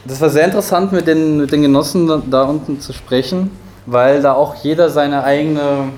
Das 0.04 0.20
war 0.20 0.28
sehr 0.28 0.44
interessant, 0.44 0.92
mit 0.92 1.06
den, 1.06 1.36
mit 1.36 1.52
den 1.52 1.62
Genossen 1.62 2.30
da 2.30 2.42
unten 2.44 2.80
zu 2.80 2.92
sprechen, 2.92 3.56
weil 3.86 4.22
da 4.22 4.32
auch 4.32 4.56
jeder 4.56 4.90
seine 4.90 5.22
eigene, 5.22 5.90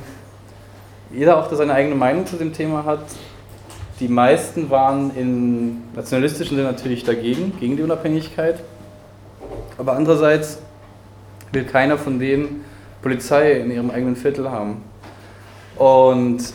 jeder 1.15 1.39
auch 1.39 1.51
seine 1.51 1.73
eigene 1.73 1.95
Meinung 1.95 2.27
zu 2.27 2.37
dem 2.37 2.53
Thema 2.53 2.85
hat. 2.85 3.05
Die 4.03 4.09
meisten 4.09 4.69
waren 4.69 5.15
in 5.15 5.81
nationalistischen 5.95 6.57
Sinne 6.57 6.69
natürlich 6.69 7.05
dagegen, 7.05 7.57
gegen 7.61 7.77
die 7.77 7.85
Unabhängigkeit. 7.85 8.59
Aber 9.79 9.93
andererseits 9.93 10.59
will 11.53 11.63
keiner 11.63 11.97
von 11.97 12.19
denen 12.19 12.65
Polizei 13.01 13.53
in 13.53 13.71
ihrem 13.71 13.93
eigenen 13.93 14.17
Viertel 14.17 14.51
haben. 14.51 14.83
Und 15.77 16.53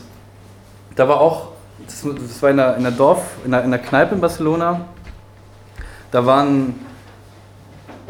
da 0.94 1.08
war 1.08 1.22
auch, 1.22 1.52
das, 1.86 2.42
war 2.42 2.50
in 2.50 2.60
einer 2.60 2.90
Dorf, 2.90 3.22
in 3.46 3.54
einer 3.54 3.78
Kneipe 3.78 4.14
in 4.14 4.20
Barcelona, 4.20 4.82
da 6.10 6.26
waren 6.26 6.74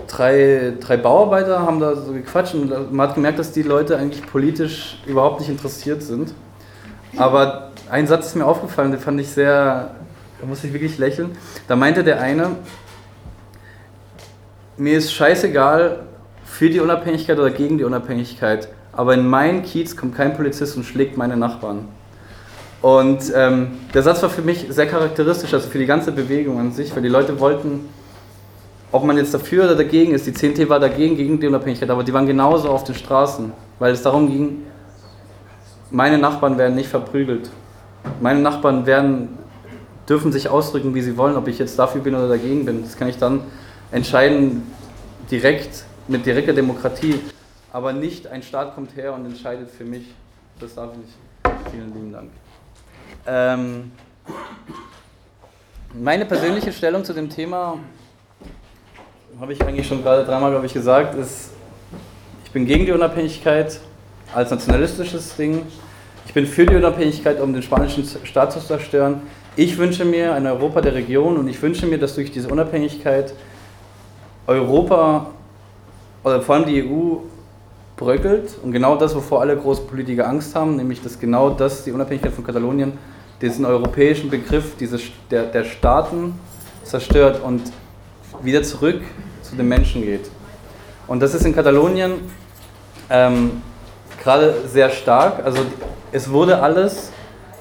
drei, 0.09 0.73
drei 0.81 0.97
Bauarbeiter, 0.97 1.61
haben 1.61 1.79
da 1.79 1.95
so 1.95 2.13
gequatscht 2.13 2.55
und 2.55 2.93
man 2.93 3.07
hat 3.07 3.15
gemerkt, 3.15 3.39
dass 3.39 3.53
die 3.53 3.63
Leute 3.63 3.99
eigentlich 3.99 4.27
politisch 4.27 5.01
überhaupt 5.07 5.39
nicht 5.39 5.49
interessiert 5.49 6.03
sind. 6.03 6.35
Aber 7.17 7.68
ein 7.91 8.07
Satz 8.07 8.29
ist 8.29 8.37
mir 8.37 8.47
aufgefallen, 8.47 8.91
den 8.91 9.01
fand 9.01 9.21
ich 9.21 9.29
sehr, 9.29 9.91
da 10.41 10.47
musste 10.47 10.67
ich 10.67 10.73
wirklich 10.73 10.99
lächeln. 10.99 11.37
Da 11.67 11.77
meinte 11.77 12.05
der 12.05 12.21
eine, 12.21 12.51
mir 14.77 14.99
ist 14.99 15.13
scheißegal, 15.13 16.01
für 16.45 16.71
die 16.71 16.81
Unabhängigkeit 16.81 17.39
oder 17.39 17.51
gegen 17.51 17.79
die 17.79 17.85
Unabhängigkeit, 17.85 18.69
aber 18.93 19.15
in 19.15 19.27
meinen 19.27 19.63
Kiez 19.63 19.97
kommt 19.97 20.17
kein 20.17 20.35
Polizist 20.35 20.77
und 20.77 20.85
schlägt 20.85 21.17
meine 21.17 21.37
Nachbarn. 21.37 21.87
Und 22.81 23.33
ähm, 23.35 23.79
der 23.93 24.03
Satz 24.03 24.23
war 24.23 24.31
für 24.31 24.43
mich 24.43 24.67
sehr 24.69 24.87
charakteristisch, 24.87 25.53
also 25.53 25.69
für 25.69 25.79
die 25.79 25.87
ganze 25.87 26.13
Bewegung 26.13 26.59
an 26.59 26.73
sich, 26.73 26.95
weil 26.95 27.03
die 27.03 27.09
Leute 27.09 27.39
wollten, 27.41 27.89
ob 28.91 29.05
man 29.05 29.17
jetzt 29.17 29.35
dafür 29.35 29.65
oder 29.65 29.77
dagegen 29.77 30.15
ist, 30.15 30.27
die 30.27 30.33
CNT 30.33 30.69
war 30.69 30.81
dagegen, 30.81 31.17
gegen 31.17 31.39
die 31.39 31.47
Unabhängigkeit, 31.47 31.91
aber 31.91 32.05
die 32.05 32.13
waren 32.13 32.27
genauso 32.27 32.71
auf 32.71 32.85
den 32.85 32.95
Straßen, 32.95 33.53
weil 33.79 33.93
es 33.93 34.03
darum 34.03 34.29
ging, 34.29 34.63
meine 35.91 36.19
Nachbarn 36.19 36.57
werden 36.57 36.75
nicht 36.75 36.89
verprügelt. 36.89 37.51
Meine 38.21 38.41
Nachbarn 38.41 38.87
werden, 38.87 39.39
dürfen 40.09 40.33
sich 40.33 40.49
ausdrücken, 40.49 40.95
wie 40.95 41.03
sie 41.03 41.17
wollen, 41.17 41.37
ob 41.37 41.49
ich 41.49 41.59
jetzt 41.59 41.79
dafür 41.79 42.01
bin 42.01 42.15
oder 42.15 42.29
dagegen 42.29 42.65
bin. 42.65 42.83
Das 42.83 42.97
kann 42.97 43.09
ich 43.09 43.19
dann 43.19 43.43
entscheiden 43.91 44.63
direkt, 45.31 45.85
mit 46.09 46.25
direkter 46.25 46.55
Demokratie. 46.55 47.21
Aber 47.73 47.93
nicht 47.93 48.27
ein 48.27 48.43
Staat 48.43 48.75
kommt 48.75 48.97
her 48.97 49.13
und 49.13 49.27
entscheidet 49.27 49.71
für 49.71 49.85
mich. 49.85 50.07
Das 50.59 50.75
darf 50.75 50.91
ich 50.93 50.99
nicht. 50.99 51.71
Vielen 51.71 51.93
lieben 51.93 52.13
Dank. 52.13 52.31
Ähm, 53.27 53.93
meine 55.93 56.25
persönliche 56.25 56.73
Stellung 56.73 57.05
zu 57.05 57.13
dem 57.13 57.29
Thema 57.29 57.79
habe 59.39 59.53
ich 59.53 59.63
eigentlich 59.63 59.87
schon 59.87 60.03
gerade 60.03 60.25
dreimal, 60.25 60.51
glaube 60.51 60.67
ich, 60.67 60.73
gesagt, 60.73 61.15
ist, 61.15 61.51
ich 62.45 62.51
bin 62.51 62.67
gegen 62.67 62.87
die 62.87 62.93
Unabhängigkeit 62.93 63.79
als 64.35 64.51
nationalistisches 64.51 65.37
Ding. 65.37 65.63
Ich 66.29 66.35
bin 66.35 66.47
für 66.47 66.67
die 66.67 66.77
Unabhängigkeit, 66.77 67.41
um 67.41 67.55
den 67.55 67.63
spanischen 67.63 68.07
Staat 68.25 68.53
zu 68.53 68.61
zerstören. 68.61 69.23
Ich 69.57 69.79
wünsche 69.79 70.05
mir 70.05 70.35
ein 70.35 70.47
Europa 70.47 70.83
der 70.83 70.95
Region 70.95 71.39
und 71.39 71.49
ich 71.49 71.61
wünsche 71.63 71.87
mir, 71.87 71.97
dass 71.97 72.17
durch 72.17 72.31
diese 72.31 72.49
Unabhängigkeit 72.49 73.33
Europa 74.47 75.31
oder 76.23 76.43
vor 76.43 76.57
allem 76.57 76.67
die 76.67 76.85
EU 76.85 77.17
bröckelt 77.97 78.59
und 78.63 78.73
genau 78.73 78.97
das, 78.97 79.15
wovor 79.15 79.41
alle 79.41 79.57
großen 79.57 79.87
Politiker 79.87 80.29
Angst 80.29 80.55
haben, 80.55 80.77
nämlich 80.77 81.03
dass 81.03 81.19
genau 81.19 81.49
das, 81.49 81.85
die 81.85 81.93
Unabhängigkeit 81.93 82.35
von 82.35 82.45
Katalonien, 82.45 82.93
diesen 83.41 83.65
europäischen 83.65 84.29
Begriff 84.29 84.77
diese, 84.79 85.01
der, 85.31 85.45
der 85.45 85.65
Staaten 85.65 86.39
zerstört 86.85 87.41
und 87.43 87.63
wieder 88.43 88.63
zurück 88.63 89.01
zu 89.41 89.57
den 89.57 89.67
Menschen 89.67 90.03
geht. 90.03 90.31
Und 91.07 91.21
das 91.21 91.33
ist 91.33 91.47
in 91.47 91.55
Katalonien 91.55 92.17
ähm, 93.09 93.63
gerade 94.23 94.55
sehr 94.67 94.91
stark. 94.91 95.45
Also 95.45 95.63
es 96.13 96.31
wurde 96.31 96.61
alles 96.61 97.11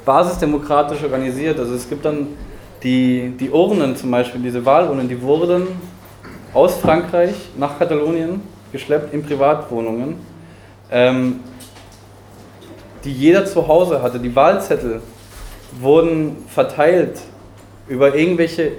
basisdemokratisch 0.06 1.04
organisiert. 1.04 1.60
Also 1.60 1.74
es 1.74 1.88
gibt 1.88 2.06
dann 2.06 2.28
die, 2.84 3.34
die 3.40 3.50
Urnen 3.50 3.96
zum 3.96 4.12
Beispiel, 4.12 4.42
diese 4.42 4.66
Wahlurnen, 4.66 5.10
die 5.10 5.22
wurden 5.22 5.68
aus 6.54 6.78
Frankreich 6.78 7.34
nach 7.58 7.78
Katalonien 7.78 8.42
geschleppt 8.72 9.14
in 9.14 9.24
Privatwohnungen, 9.24 10.16
ähm, 10.92 11.40
die 13.04 13.12
jeder 13.12 13.46
zu 13.46 13.68
Hause 13.68 14.02
hatte. 14.02 14.20
Die 14.20 14.36
Wahlzettel 14.36 15.02
wurden 15.80 16.38
verteilt 16.48 17.20
über 17.88 18.16
irgendwelche 18.16 18.74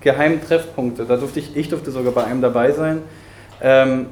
geheimen 0.00 0.40
Treffpunkte. 0.42 1.04
Da 1.04 1.16
durfte 1.16 1.40
ich, 1.40 1.56
ich 1.56 1.68
durfte 1.68 1.90
sogar 1.90 2.12
bei 2.12 2.24
einem 2.24 2.40
dabei 2.40 2.72
sein. 2.72 3.02
Ähm, 3.60 4.06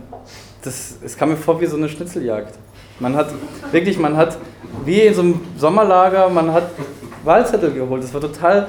das, 0.63 0.99
es 1.03 1.17
kam 1.17 1.31
mir 1.31 1.37
vor 1.37 1.61
wie 1.61 1.67
so 1.67 1.77
eine 1.77 1.89
Schnitzeljagd. 1.89 2.55
Man 3.01 3.17
hat 3.17 3.29
wirklich, 3.71 3.99
man 3.99 4.17
hat 4.17 4.39
wie 4.85 5.01
in 5.01 5.15
so 5.15 5.23
einem 5.23 5.41
Sommerlager, 5.57 6.29
man 6.29 6.53
hat 6.53 6.71
Wahlzettel 7.25 7.73
geholt. 7.73 8.03
Das 8.03 8.13
war 8.13 8.21
total, 8.21 8.69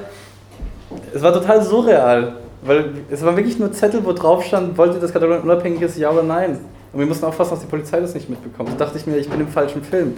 es 1.13 1.21
war 1.21 1.33
total 1.33 1.63
surreal, 1.63 2.33
weil 2.61 2.93
es 3.09 3.23
waren 3.23 3.35
wirklich 3.35 3.57
nur 3.57 3.71
Zettel, 3.71 4.03
wo 4.03 4.13
drauf 4.13 4.43
stand, 4.43 4.77
wollt 4.77 4.93
ihr 4.93 4.99
das 4.99 5.13
Katalonien 5.13 5.43
unabhängig 5.43 5.81
ist, 5.81 5.97
ja 5.97 6.11
oder 6.11 6.23
nein. 6.23 6.59
Und 6.91 6.99
wir 6.99 7.05
mussten 7.05 7.25
aufpassen, 7.25 7.51
dass 7.51 7.61
die 7.61 7.67
Polizei 7.67 7.99
das 7.99 8.13
nicht 8.13 8.29
mitbekommt. 8.29 8.69
Da 8.71 8.85
dachte 8.85 8.97
ich 8.97 9.05
mir, 9.05 9.17
ich 9.17 9.29
bin 9.29 9.39
im 9.39 9.47
falschen 9.47 9.83
Film. 9.83 10.17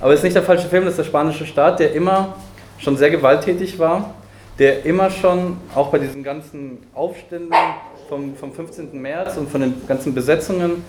Aber 0.00 0.12
es 0.12 0.20
ist 0.20 0.24
nicht 0.24 0.36
der 0.36 0.42
falsche 0.42 0.68
Film, 0.68 0.84
das 0.84 0.92
ist 0.92 0.98
der 0.98 1.04
spanische 1.04 1.46
Staat, 1.46 1.80
der 1.80 1.92
immer 1.94 2.34
schon 2.78 2.96
sehr 2.96 3.10
gewalttätig 3.10 3.78
war, 3.78 4.14
der 4.58 4.84
immer 4.84 5.10
schon, 5.10 5.56
auch 5.74 5.88
bei 5.90 5.98
diesen 5.98 6.22
ganzen 6.22 6.78
Aufständen 6.94 7.54
vom, 8.08 8.34
vom 8.36 8.52
15. 8.52 9.00
März 9.00 9.36
und 9.36 9.50
von 9.50 9.60
den 9.60 9.74
ganzen 9.86 10.14
Besetzungen, 10.14 10.84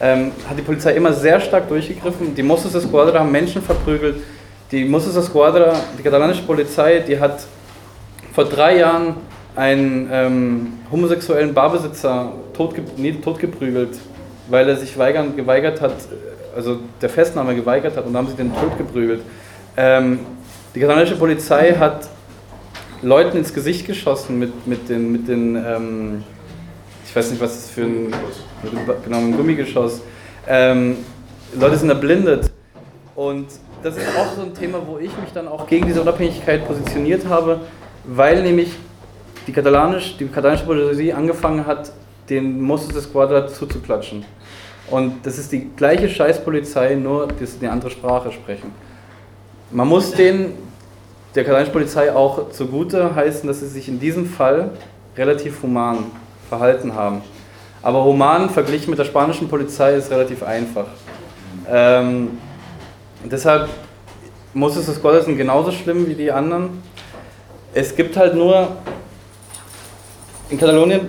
ähm, 0.00 0.32
hat 0.48 0.58
die 0.58 0.62
Polizei 0.62 0.92
immer 0.92 1.12
sehr 1.12 1.40
stark 1.40 1.68
durchgegriffen. 1.68 2.34
Die 2.34 2.42
Mossos 2.42 2.74
Esquadra 2.74 3.20
haben 3.20 3.32
Menschen 3.32 3.62
verprügelt. 3.62 4.16
Die 4.72 4.84
Mossos 4.84 5.16
Esquadra, 5.16 5.74
die 5.98 6.02
katalanische 6.02 6.42
Polizei, 6.42 7.00
die 7.00 7.18
hat 7.18 7.40
vor 8.32 8.44
drei 8.44 8.78
Jahren 8.78 9.16
einen 9.56 10.08
ähm, 10.12 10.72
homosexuellen 10.90 11.52
Barbesitzer 11.52 12.32
totge 12.54 12.82
nee, 12.96 13.12
totgeprügelt, 13.12 13.98
weil 14.48 14.68
er 14.68 14.76
sich 14.76 14.96
weigern, 14.96 15.36
geweigert 15.36 15.80
hat, 15.80 15.94
also 16.54 16.78
der 17.02 17.08
Festnahme 17.08 17.54
geweigert 17.54 17.96
hat 17.96 18.06
und 18.06 18.16
haben 18.16 18.28
sie 18.28 18.36
den 18.36 18.54
totgeprügelt. 18.54 19.22
Ähm, 19.76 20.20
die 20.74 20.80
katalanische 20.80 21.16
Polizei 21.16 21.74
hat 21.74 22.08
Leuten 23.02 23.38
ins 23.38 23.52
Gesicht 23.52 23.86
geschossen 23.86 24.38
mit, 24.38 24.66
mit 24.66 24.88
den, 24.88 25.10
mit 25.10 25.26
den 25.26 25.56
ähm, 25.56 26.24
ich 27.10 27.16
weiß 27.16 27.32
nicht, 27.32 27.42
was 27.42 27.54
das 27.54 27.70
für 27.70 27.82
ein, 27.82 28.14
genau, 29.04 29.16
ein 29.16 29.36
Gummigeschoss. 29.36 30.00
Ähm, 30.46 30.98
Leute 31.58 31.76
sind 31.76 31.88
erblindet. 31.88 32.52
Und 33.16 33.48
das 33.82 33.96
ist 33.96 34.06
auch 34.16 34.32
so 34.36 34.42
ein 34.42 34.54
Thema, 34.54 34.78
wo 34.86 34.96
ich 34.96 35.10
mich 35.18 35.32
dann 35.34 35.48
auch 35.48 35.66
gegen 35.66 35.86
diese 35.86 36.02
Unabhängigkeit 36.02 36.64
positioniert 36.64 37.26
habe, 37.26 37.62
weil 38.04 38.44
nämlich 38.44 38.70
die, 39.48 39.52
katalanisch, 39.52 40.18
die 40.18 40.28
katalanische 40.28 40.64
Polizei 40.64 41.12
angefangen 41.12 41.66
hat, 41.66 41.90
den 42.28 42.62
Mossos 42.62 42.94
Esquadra 42.94 43.48
zuzuklatschen. 43.48 44.24
Und 44.88 45.26
das 45.26 45.36
ist 45.36 45.50
die 45.50 45.68
gleiche 45.74 46.08
Scheißpolizei, 46.08 46.94
nur 46.94 47.26
sie 47.40 47.58
eine 47.60 47.72
andere 47.72 47.90
Sprache 47.90 48.30
sprechen. 48.30 48.72
Man 49.72 49.88
muss 49.88 50.12
den, 50.12 50.52
der 51.34 51.42
katalanischen 51.42 51.72
Polizei 51.72 52.14
auch 52.14 52.50
zugute 52.50 53.16
heißen, 53.16 53.48
dass 53.48 53.58
sie 53.58 53.66
sich 53.66 53.88
in 53.88 53.98
diesem 53.98 54.26
Fall 54.26 54.70
relativ 55.16 55.60
human 55.64 56.06
verhalten 56.50 56.94
haben. 56.94 57.22
Aber 57.82 58.04
human 58.04 58.50
verglichen 58.50 58.90
mit 58.90 58.98
der 58.98 59.06
spanischen 59.06 59.48
Polizei 59.48 59.94
ist 59.94 60.10
relativ 60.10 60.42
einfach. 60.42 60.86
Ähm, 61.70 62.38
deshalb 63.24 63.70
muss 64.52 64.76
es 64.76 64.86
das 64.86 65.00
Gottesdienst 65.00 65.38
genauso 65.38 65.70
schlimm 65.70 66.06
wie 66.08 66.14
die 66.14 66.30
anderen. 66.30 66.82
Es 67.72 67.94
gibt 67.94 68.16
halt 68.16 68.34
nur, 68.34 68.76
in 70.50 70.58
Katalonien 70.58 71.08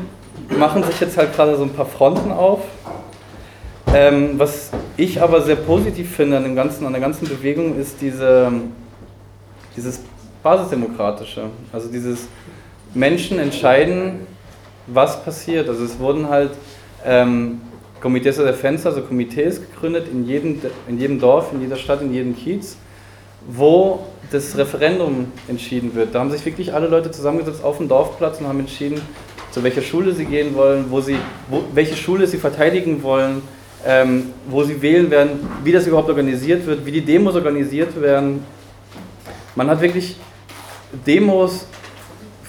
machen 0.57 0.83
sich 0.83 0.99
jetzt 1.01 1.17
halt 1.17 1.35
gerade 1.35 1.57
so 1.57 1.63
ein 1.63 1.73
paar 1.73 1.87
Fronten 1.87 2.31
auf. 2.31 2.61
Ähm, 3.93 4.35
was 4.37 4.69
ich 4.95 5.21
aber 5.21 5.41
sehr 5.41 5.57
positiv 5.57 6.15
finde 6.15 6.37
an, 6.37 6.43
dem 6.43 6.55
ganzen, 6.55 6.85
an 6.85 6.93
der 6.93 7.01
ganzen 7.01 7.27
Bewegung 7.27 7.77
ist 7.77 7.99
diese, 7.99 8.49
dieses 9.75 9.99
Basisdemokratische. 10.43 11.45
Also 11.73 11.89
dieses 11.89 12.27
Menschen 12.93 13.39
entscheiden, 13.39 14.27
was 14.87 15.23
passiert. 15.23 15.69
Also 15.69 15.83
es 15.83 15.99
wurden 15.99 16.29
halt 16.29 16.51
ähm, 17.05 17.61
Comités 18.01 18.37
de 18.37 18.45
Defensa, 18.45 18.89
also 18.89 19.01
Komitees 19.01 19.61
gegründet 19.61 20.07
in 20.11 20.27
jedem, 20.27 20.61
in 20.87 20.99
jedem 20.99 21.19
Dorf, 21.19 21.53
in 21.53 21.61
jeder 21.61 21.75
Stadt, 21.75 22.01
in 22.01 22.13
jedem 22.13 22.35
Kiez, 22.35 22.77
wo 23.47 24.05
das 24.31 24.57
Referendum 24.57 25.31
entschieden 25.47 25.93
wird. 25.93 26.15
Da 26.15 26.19
haben 26.19 26.31
sich 26.31 26.45
wirklich 26.45 26.73
alle 26.73 26.87
Leute 26.87 27.11
zusammengesetzt 27.11 27.63
auf 27.63 27.77
dem 27.77 27.87
Dorfplatz 27.87 28.39
und 28.39 28.47
haben 28.47 28.59
entschieden, 28.59 29.01
zu 29.51 29.61
welcher 29.63 29.81
Schule 29.81 30.13
sie 30.13 30.25
gehen 30.25 30.55
wollen, 30.55 30.85
wo 30.89 31.01
sie, 31.01 31.17
wo, 31.49 31.63
welche 31.73 31.95
Schule 31.95 32.25
sie 32.25 32.37
verteidigen 32.37 33.03
wollen, 33.03 33.41
ähm, 33.85 34.31
wo 34.47 34.63
sie 34.63 34.81
wählen 34.81 35.11
werden, 35.11 35.47
wie 35.63 35.71
das 35.71 35.85
überhaupt 35.87 36.09
organisiert 36.09 36.65
wird, 36.65 36.85
wie 36.85 36.91
die 36.91 37.01
Demos 37.01 37.35
organisiert 37.35 37.99
werden. 38.01 38.43
Man 39.55 39.69
hat 39.69 39.81
wirklich 39.81 40.15
Demos 41.05 41.65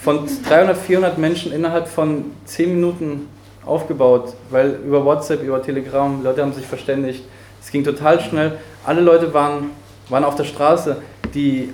von 0.03 0.27
300, 0.47 0.77
400 0.77 1.17
Menschen 1.17 1.53
innerhalb 1.53 1.87
von 1.87 2.25
10 2.45 2.75
Minuten 2.75 3.29
aufgebaut, 3.65 4.33
weil 4.49 4.79
über 4.85 5.05
WhatsApp, 5.05 5.41
über 5.41 5.63
Telegram, 5.63 6.21
Leute 6.21 6.41
haben 6.41 6.51
sich 6.51 6.65
verständigt. 6.65 7.23
Es 7.61 7.71
ging 7.71 7.85
total 7.85 8.19
schnell. 8.19 8.59
Alle 8.85 8.99
Leute 8.99 9.33
waren, 9.33 9.69
waren 10.09 10.25
auf 10.25 10.35
der 10.35 10.43
Straße. 10.43 11.01
Die, 11.33 11.73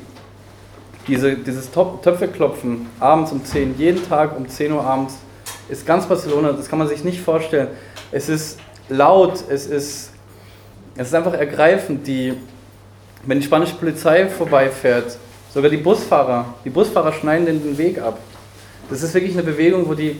diese, 1.07 1.35
dieses 1.37 1.71
Töpfeklopfen 1.71 2.85
abends 2.99 3.31
um 3.31 3.43
10, 3.43 3.75
jeden 3.79 4.07
Tag 4.07 4.37
um 4.37 4.47
10 4.47 4.73
Uhr 4.73 4.83
abends, 4.83 5.17
ist 5.67 5.85
ganz 5.87 6.05
Barcelona, 6.05 6.51
das 6.51 6.69
kann 6.69 6.77
man 6.77 6.87
sich 6.87 7.03
nicht 7.03 7.21
vorstellen. 7.21 7.69
Es 8.11 8.29
ist 8.29 8.59
laut, 8.89 9.43
es 9.49 9.65
ist, 9.65 10.11
es 10.95 11.07
ist 11.07 11.15
einfach 11.15 11.33
ergreifend. 11.33 12.05
Die, 12.05 12.35
wenn 13.25 13.39
die 13.39 13.45
spanische 13.45 13.75
Polizei 13.75 14.27
vorbeifährt, 14.27 15.17
Sogar 15.53 15.69
die 15.69 15.77
Busfahrer, 15.77 16.53
die 16.63 16.69
Busfahrer 16.69 17.13
schneiden 17.13 17.45
den 17.45 17.77
Weg 17.77 17.99
ab. 17.99 18.19
Das 18.89 19.01
ist 19.01 19.13
wirklich 19.13 19.33
eine 19.33 19.43
Bewegung, 19.43 19.87
wo 19.87 19.93
die, 19.93 20.19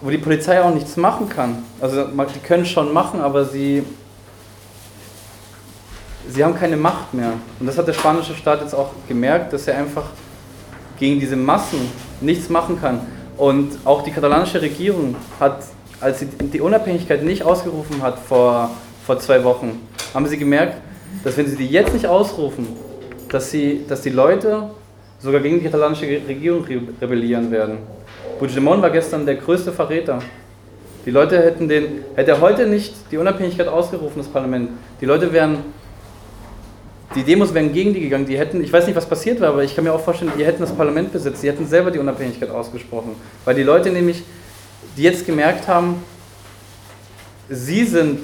wo 0.00 0.10
die 0.10 0.18
Polizei 0.18 0.60
auch 0.62 0.72
nichts 0.72 0.96
machen 0.96 1.28
kann. 1.28 1.62
Also 1.80 2.06
die 2.06 2.38
können 2.40 2.66
schon 2.66 2.92
machen, 2.92 3.20
aber 3.20 3.44
sie, 3.44 3.82
sie 6.28 6.44
haben 6.44 6.56
keine 6.56 6.76
Macht 6.76 7.14
mehr. 7.14 7.32
Und 7.58 7.66
das 7.66 7.76
hat 7.76 7.88
der 7.88 7.92
spanische 7.92 8.34
Staat 8.34 8.60
jetzt 8.60 8.74
auch 8.74 8.90
gemerkt, 9.08 9.52
dass 9.52 9.66
er 9.66 9.78
einfach 9.78 10.04
gegen 10.98 11.18
diese 11.18 11.36
Massen 11.36 11.90
nichts 12.20 12.48
machen 12.48 12.80
kann. 12.80 13.00
Und 13.36 13.78
auch 13.84 14.02
die 14.02 14.12
katalanische 14.12 14.62
Regierung 14.62 15.16
hat 15.40 15.64
als 16.04 16.20
sie 16.20 16.26
die 16.26 16.60
Unabhängigkeit 16.60 17.24
nicht 17.24 17.42
ausgerufen 17.42 18.02
hat 18.02 18.18
vor, 18.18 18.70
vor 19.06 19.18
zwei 19.18 19.42
Wochen, 19.42 19.80
haben 20.12 20.26
sie 20.26 20.36
gemerkt, 20.36 20.76
dass 21.24 21.36
wenn 21.36 21.46
sie 21.46 21.56
die 21.56 21.66
jetzt 21.66 21.94
nicht 21.94 22.06
ausrufen, 22.06 22.68
dass, 23.34 23.50
sie, 23.50 23.84
dass 23.88 24.00
die 24.02 24.10
Leute 24.10 24.70
sogar 25.18 25.40
gegen 25.40 25.58
die 25.58 25.64
katalanische 25.64 26.06
Regierung 26.06 26.64
rebellieren 27.00 27.50
werden. 27.50 27.78
Puigdemont 28.38 28.80
war 28.80 28.90
gestern 28.90 29.26
der 29.26 29.34
größte 29.34 29.72
Verräter. 29.72 30.20
Die 31.04 31.10
Leute 31.10 31.42
hätten 31.42 31.68
den, 31.68 32.04
hätte 32.14 32.30
er 32.30 32.40
heute 32.40 32.68
nicht 32.68 32.94
die 33.10 33.18
Unabhängigkeit 33.18 33.66
ausgerufen, 33.66 34.18
das 34.18 34.28
Parlament, 34.28 34.70
die 35.00 35.06
Leute 35.06 35.32
wären, 35.32 35.58
die 37.16 37.24
Demos 37.24 37.52
wären 37.52 37.72
gegen 37.72 37.92
die 37.92 38.02
gegangen, 38.02 38.24
die 38.24 38.38
hätten, 38.38 38.62
ich 38.62 38.72
weiß 38.72 38.86
nicht, 38.86 38.94
was 38.94 39.06
passiert 39.06 39.40
wäre, 39.40 39.50
aber 39.50 39.64
ich 39.64 39.74
kann 39.74 39.82
mir 39.82 39.92
auch 39.92 40.00
vorstellen, 40.00 40.30
die 40.38 40.44
hätten 40.44 40.60
das 40.60 40.72
Parlament 40.72 41.12
besetzt, 41.12 41.42
die 41.42 41.48
hätten 41.48 41.66
selber 41.66 41.90
die 41.90 41.98
Unabhängigkeit 41.98 42.50
ausgesprochen. 42.50 43.16
Weil 43.44 43.56
die 43.56 43.64
Leute 43.64 43.90
nämlich, 43.90 44.22
die 44.96 45.02
jetzt 45.02 45.26
gemerkt 45.26 45.66
haben, 45.66 45.96
sie 47.48 47.84
sind, 47.84 48.20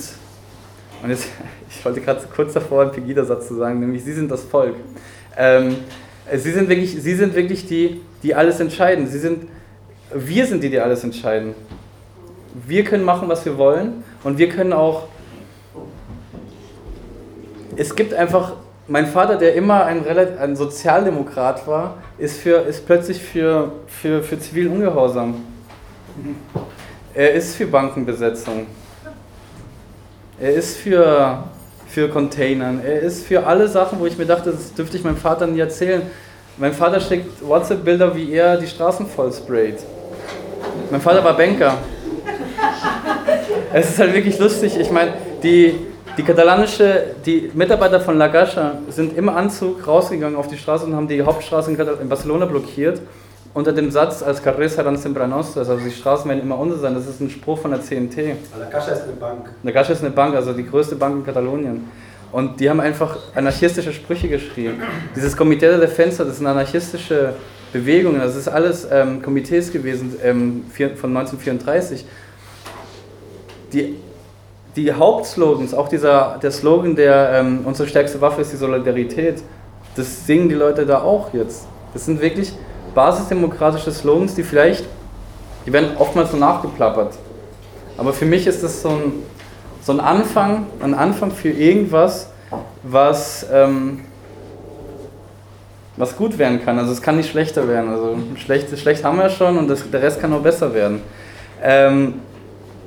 und 1.03 1.11
jetzt, 1.11 1.29
ich 1.71 1.85
wollte 1.85 2.01
gerade 2.01 2.21
kurz 2.35 2.53
davor 2.53 2.83
einen 2.83 2.93
Pegida-Satz 2.93 3.49
zu 3.49 3.55
sagen, 3.55 3.81
nämlich 3.81 4.05
sie 4.05 4.13
sind 4.13 4.31
das 4.31 4.43
Volk. 4.43 4.75
Ähm, 5.37 5.77
sie 6.33 6.53
sind 6.53 6.69
wirklich, 6.69 7.01
sie 7.01 7.15
sind 7.15 7.35
wirklich 7.35 7.67
die, 7.67 8.01
die 8.23 8.35
alles 8.35 8.61
entscheiden. 8.61 9.07
Sie 9.07 9.19
sind, 9.19 9.49
wir 10.13 10.47
sind 10.47 10.63
die, 10.63 10.71
die 10.71 10.81
alles 10.81 11.05
entscheiden. 11.05 11.55
Wir 12.67 12.85
können 12.85 13.05
machen, 13.05 13.29
was 13.29 13.45
wir 13.45 13.57
wollen 13.59 14.05
und 14.25 14.39
wir 14.39 14.49
können 14.49 14.73
auch. 14.73 15.09
Es 17.77 17.95
gibt 17.95 18.15
einfach. 18.15 18.55
Mein 18.89 19.07
Vater, 19.07 19.37
der 19.37 19.55
immer 19.55 19.85
ein, 19.85 20.05
ein 20.05 20.57
Sozialdemokrat 20.57 21.65
war, 21.69 21.99
ist, 22.19 22.41
für, 22.41 22.57
ist 22.63 22.85
plötzlich 22.87 23.23
für, 23.23 23.71
für, 23.87 24.21
für 24.21 24.37
zivilen 24.41 24.73
Ungehorsam. 24.73 25.45
Er 27.15 27.35
ist 27.35 27.55
für 27.55 27.69
Bankenbesetzung. 27.69 28.67
Er 30.43 30.55
ist 30.55 30.79
für, 30.79 31.45
für 31.87 32.09
Containern. 32.09 32.81
Er 32.83 33.01
ist 33.01 33.27
für 33.27 33.47
alle 33.47 33.69
Sachen, 33.69 34.01
wo 34.01 34.07
ich 34.07 34.17
mir 34.17 34.25
dachte, 34.25 34.53
das 34.53 34.73
dürfte 34.73 34.97
ich 34.97 35.05
meinem 35.05 35.19
Vater 35.19 35.47
nie 35.47 35.61
erzählen. 35.61 36.01
Mein 36.57 36.73
Vater 36.73 36.99
schickt 36.99 37.47
WhatsApp-Bilder, 37.47 38.17
wie 38.17 38.33
er 38.33 38.57
die 38.57 38.67
Straßen 38.67 39.07
voll 39.07 39.31
sprayt. 39.35 39.81
Mein 40.91 41.03
Vater 41.03 41.23
war 41.23 41.37
Banker. 41.37 41.77
Es 43.71 43.91
ist 43.91 43.99
halt 43.99 44.15
wirklich 44.15 44.39
lustig. 44.39 44.79
Ich 44.81 44.91
meine, 44.91 45.13
die, 45.43 45.75
die 46.17 46.23
katalanische, 46.23 47.17
die 47.27 47.51
Mitarbeiter 47.53 48.01
von 48.01 48.17
La 48.17 48.29
Gacha 48.29 48.79
sind 48.89 49.19
im 49.19 49.29
Anzug 49.29 49.87
rausgegangen 49.87 50.37
auf 50.37 50.49
die 50.49 50.57
Straße 50.57 50.87
und 50.87 50.97
haben 50.97 51.07
die 51.07 51.21
Hauptstraße 51.21 51.71
in 51.71 52.09
Barcelona 52.09 52.47
blockiert. 52.47 53.03
Unter 53.53 53.73
dem 53.73 53.91
Satz, 53.91 54.23
als 54.23 54.43
Carres 54.43 54.79
serán 54.79 54.97
siempre 54.97 55.25
also 55.25 55.77
die 55.77 55.91
Straßen 55.91 56.29
werden 56.29 56.41
immer 56.41 56.59
unser 56.59 56.79
sein. 56.79 56.95
Das 56.95 57.07
ist 57.07 57.21
ein 57.21 57.31
Spruch 57.31 57.59
von 57.59 57.73
der 57.73 57.81
CNT. 57.81 58.17
La 58.59 58.67
Gacha 58.71 58.93
ist 58.93 59.03
eine 59.03 59.13
Bank. 59.13 59.51
La 59.63 59.73
Gacha 59.73 59.93
ist 59.93 60.03
eine 60.03 60.11
Bank, 60.11 60.37
also 60.37 60.53
die 60.53 60.65
größte 60.65 60.95
Bank 60.95 61.17
in 61.17 61.25
Katalonien. 61.25 61.89
Und 62.31 62.61
die 62.61 62.71
haben 62.71 62.79
einfach 62.79 63.19
anarchistische 63.35 63.93
Sprüche 63.93 64.29
geschrieben. 64.29 64.81
Dieses 65.17 65.37
Comité 65.37 65.69
de 65.69 65.81
Defensa, 65.81 66.23
das 66.23 66.37
sind 66.39 66.47
anarchistische 66.47 67.35
Bewegungen, 67.73 68.21
das 68.21 68.37
ist 68.37 68.47
alles 68.47 68.87
ähm, 68.91 69.21
Komitees 69.21 69.73
gewesen 69.73 70.15
ähm, 70.23 70.65
von 70.73 71.17
1934 71.17 72.05
die, 73.73 73.97
die 74.77 74.93
Hauptslogans, 74.93 75.75
auch 75.75 75.89
dieser, 75.89 76.39
der 76.43 76.51
Slogan, 76.51 76.97
der 76.97 77.33
ähm, 77.35 77.61
unsere 77.65 77.89
stärkste 77.89 78.21
Waffe 78.21 78.43
ist 78.43 78.53
die 78.53 78.57
Solidarität, 78.57 79.43
das 79.97 80.27
singen 80.27 80.49
die 80.49 80.55
Leute 80.55 80.87
da 80.87 81.03
auch 81.03 81.33
jetzt. 81.35 81.67
Das 81.93 82.07
sind 82.07 82.21
wirklich 82.21 82.53
basisdemokratische 82.95 83.93
Slogans, 83.93 84.35
die 84.35 84.43
vielleicht, 84.43 84.85
die 85.67 85.73
werden 85.73 85.97
oftmals 85.99 86.31
so 86.31 86.37
nachgeplappert. 86.37 87.15
Aber 87.97 88.13
für 88.13 88.25
mich 88.25 88.47
ist 88.47 88.63
das 88.63 88.83
so 88.83 88.89
ein, 88.89 89.13
so 89.83 89.93
ein 89.93 90.01
Anfang, 90.01 90.67
ein 90.81 90.95
Anfang 90.95 91.31
für 91.31 91.51
irgendwas, 91.51 92.31
was, 92.83 93.47
ähm, 93.53 94.01
was 95.97 96.17
gut 96.17 96.39
werden 96.39 96.65
kann. 96.65 96.79
Also 96.79 96.93
es 96.93 97.03
kann 97.03 97.17
nicht 97.17 97.31
schlechter 97.31 97.69
werden. 97.69 97.91
Also 97.91 98.17
schlecht, 98.37 98.77
schlecht 98.79 99.05
haben 99.05 99.19
wir 99.19 99.29
schon 99.29 99.59
und 99.59 99.69
das, 99.69 99.89
der 99.91 100.03
Rest 100.03 100.21
kann 100.21 100.31
noch 100.31 100.43
besser 100.43 100.73
werden. 100.75 101.03
Ähm, 101.63 102.15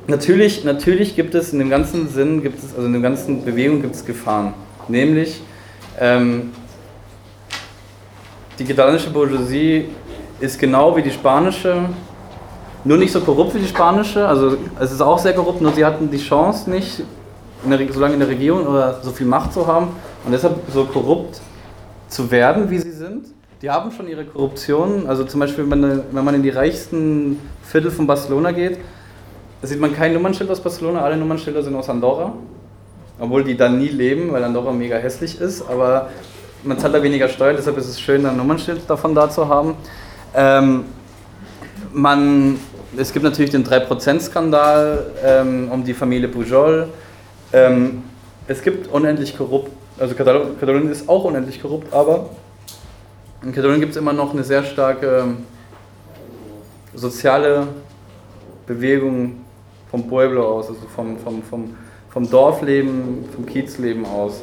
natürlich, 0.08 0.64
natürlich 0.64 1.16
gibt 1.16 1.36
es 1.36 1.54
in 1.54 1.60
dem 1.60 1.70
ganzen 1.70 2.10
Sinn, 2.10 2.42
gibt 2.42 2.60
es, 2.60 2.74
also 2.74 2.88
in 2.88 2.94
der 2.94 3.02
ganzen 3.02 3.46
Bewegung 3.46 3.82
gibt 3.82 3.96
es 3.96 4.06
Gefahren. 4.06 4.54
Nämlich, 4.88 5.42
ähm, 6.00 6.52
die 8.60 8.66
katalanische 8.66 9.10
Bourgeoisie 9.10 9.90
ist 10.40 10.60
genau 10.60 10.96
wie 10.96 11.02
die 11.02 11.12
spanische, 11.12 11.90
nur 12.84 12.98
nicht 12.98 13.12
so 13.12 13.22
korrupt 13.22 13.56
wie 13.56 13.60
die 13.60 13.68
spanische, 13.68 14.28
also 14.28 14.58
es 14.80 14.92
ist 14.92 15.02
auch 15.02 15.18
sehr 15.18 15.34
korrupt, 15.34 15.62
nur 15.62 15.72
sie 15.72 15.86
hatten 15.86 16.10
die 16.12 16.18
Chance 16.18 16.70
nicht, 16.70 17.04
in 17.64 17.72
der, 17.72 17.94
so 17.94 18.00
lange 18.00 18.16
in 18.16 18.20
der 18.20 18.30
Regierung 18.30 18.68
oder 18.68 19.00
so 19.02 19.12
viel 19.12 19.26
Macht 19.26 19.54
zu 19.54 19.66
haben 19.66 19.88
und 20.26 20.32
deshalb 20.32 20.56
so 20.74 20.86
korrupt 20.86 21.40
zu 22.10 22.30
werden, 22.30 22.70
wie 22.70 22.80
sie 22.80 22.92
sind. 22.92 23.28
Die 23.62 23.70
haben 23.70 23.92
schon 23.92 24.10
ihre 24.10 24.26
Korruption, 24.26 25.08
also 25.08 25.24
zum 25.24 25.40
Beispiel, 25.40 25.70
wenn 25.70 26.04
wenn 26.12 26.26
man 26.26 26.36
in 26.36 26.44
die 26.44 26.50
reichsten 26.50 27.40
Viertel 27.64 27.92
von 27.92 28.06
Barcelona 28.06 28.52
geht, 28.52 28.78
da 29.62 29.68
sieht 29.68 29.80
man 29.80 29.96
kein 29.96 30.14
Nummernschild 30.14 30.52
aus 30.52 30.60
Barcelona, 30.60 31.02
alle 31.02 31.16
Nummernschilder 31.16 31.64
sind 31.64 31.74
aus 31.74 31.90
Andorra. 31.90 32.34
Obwohl 33.18 33.46
die 33.46 33.56
da 33.56 33.70
nie 33.70 33.88
leben, 33.88 34.34
weil 34.34 34.44
Andorra 34.44 34.74
mega 34.74 34.98
hässlich 34.98 35.40
ist, 35.40 35.62
aber 35.70 36.10
man 36.64 36.80
zahlt 36.80 36.94
da 36.94 37.04
weniger 37.04 37.28
Steuern, 37.28 37.56
deshalb 37.56 37.78
ist 37.78 37.88
es 37.88 38.00
schön, 38.00 38.26
ein 38.26 38.38
Nummernschild 38.38 38.90
davon 38.90 39.14
da 39.14 39.30
zu 39.30 39.48
haben. 39.48 39.76
Ähm, 40.34 40.86
man, 41.92 42.60
es 42.98 43.12
gibt 43.12 43.24
natürlich 43.24 43.52
den 43.52 43.66
3%-Skandal 43.66 45.12
ähm, 45.24 45.70
um 45.72 45.84
die 45.84 45.94
Familie 45.94 46.30
Pujol. 46.30 46.88
Ähm, 47.52 48.04
es 48.48 48.62
gibt 48.62 48.88
unendlich 48.88 49.38
korrupt, 49.38 49.72
also 50.00 50.16
Katalonien 50.16 50.92
ist 50.92 51.08
auch 51.08 51.26
unendlich 51.26 51.62
korrupt, 51.62 51.94
aber 51.94 52.30
in 53.44 53.52
Katalonien 53.52 53.82
gibt 53.82 53.92
es 53.92 53.98
immer 53.98 54.14
noch 54.14 54.34
eine 54.34 54.44
sehr 54.44 54.64
starke 54.64 55.36
soziale 56.94 57.68
Bewegung 58.66 59.42
vom 59.92 60.08
Pueblo 60.08 60.58
aus, 60.58 60.70
also 60.70 60.82
vom, 60.96 61.18
vom, 61.20 61.44
vom, 61.44 61.76
vom 62.10 62.30
Dorfleben, 62.30 63.26
vom 63.34 63.46
Kiezleben 63.46 64.06
aus. 64.06 64.42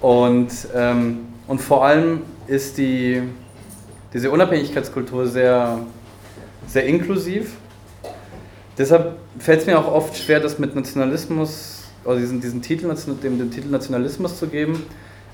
Und, 0.00 0.50
ähm, 0.74 1.31
und 1.46 1.60
vor 1.60 1.84
allem 1.84 2.22
ist 2.46 2.78
die, 2.78 3.22
diese 4.12 4.30
Unabhängigkeitskultur 4.30 5.26
sehr, 5.26 5.78
sehr 6.66 6.84
inklusiv. 6.84 7.52
Deshalb 8.78 9.16
fällt 9.38 9.60
es 9.60 9.66
mir 9.66 9.78
auch 9.78 9.92
oft 9.92 10.16
schwer, 10.16 10.40
das 10.40 10.58
mit 10.58 10.74
Nationalismus, 10.74 11.84
oder 12.04 12.16
diesen, 12.16 12.40
diesen 12.40 12.62
Titel, 12.62 12.92
dem, 13.22 13.38
den 13.38 13.50
Titel 13.50 13.68
Nationalismus 13.68 14.38
zu 14.38 14.48
geben, 14.48 14.84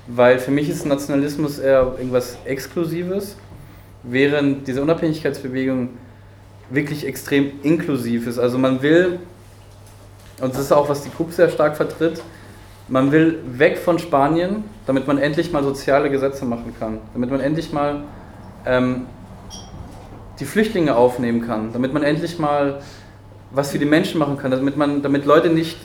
weil 0.07 0.39
für 0.39 0.51
mich 0.51 0.69
ist 0.69 0.85
Nationalismus 0.85 1.59
eher 1.59 1.95
irgendwas 1.97 2.37
Exklusives, 2.45 3.35
während 4.03 4.67
diese 4.67 4.81
Unabhängigkeitsbewegung 4.81 5.89
wirklich 6.69 7.07
extrem 7.07 7.51
inklusiv 7.63 8.27
ist. 8.27 8.37
Also 8.37 8.57
man 8.57 8.81
will 8.81 9.19
und 10.41 10.53
das 10.53 10.61
ist 10.61 10.71
auch, 10.71 10.87
was 10.89 11.03
die 11.03 11.09
KUB 11.09 11.31
sehr 11.31 11.49
stark 11.49 11.75
vertritt, 11.75 12.21
man 12.87 13.11
will 13.11 13.39
weg 13.45 13.77
von 13.77 13.99
Spanien, 13.99 14.63
damit 14.89 15.05
man 15.05 15.19
endlich 15.19 15.51
mal 15.51 15.61
soziale 15.61 16.09
Gesetze 16.09 16.45
machen 16.45 16.73
kann, 16.79 16.97
damit 17.13 17.29
man 17.29 17.41
endlich 17.41 17.71
mal 17.71 18.05
ähm, 18.65 19.05
die 20.39 20.45
Flüchtlinge 20.45 20.95
aufnehmen 20.95 21.45
kann, 21.45 21.71
damit 21.73 21.93
man 21.93 22.01
endlich 22.01 22.39
mal 22.39 22.81
was 23.51 23.69
für 23.69 23.77
die 23.77 23.85
Menschen 23.85 24.17
machen 24.17 24.39
kann, 24.39 24.49
damit, 24.49 24.77
man, 24.77 25.03
damit 25.03 25.25
Leute 25.25 25.49
nicht 25.49 25.77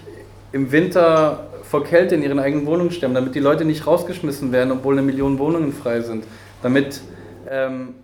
im 0.52 0.72
Winter 0.72 1.48
vor 1.64 1.84
Kälte 1.84 2.14
in 2.14 2.22
ihren 2.22 2.38
eigenen 2.38 2.64
Wohnungen 2.64 2.92
sterben, 2.92 3.12
damit 3.12 3.34
die 3.34 3.40
Leute 3.40 3.66
nicht 3.66 3.86
rausgeschmissen 3.86 4.52
werden, 4.52 4.72
obwohl 4.72 4.94
eine 4.94 5.02
Million 5.02 5.38
Wohnungen 5.38 5.74
frei 5.74 6.00
sind, 6.00 6.24
damit 6.62 7.02
ähm, 7.50 7.96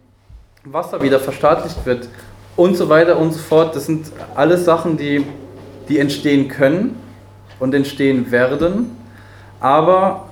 Wasser 0.65 1.01
wieder 1.01 1.19
verstaatlicht 1.19 1.87
wird 1.87 2.11
und 2.57 2.77
so 2.77 2.91
weiter 2.91 3.19
und 3.19 3.33
so 3.33 3.39
fort. 3.39 3.75
Das 3.75 3.87
sind 3.87 4.13
alles 4.35 4.67
Sachen, 4.67 4.99
die 4.99 5.25
die 5.89 5.99
entstehen 5.99 6.49
können 6.49 6.95
und 7.59 7.75
entstehen 7.75 8.31
werden. 8.31 8.99
Aber 9.61 10.27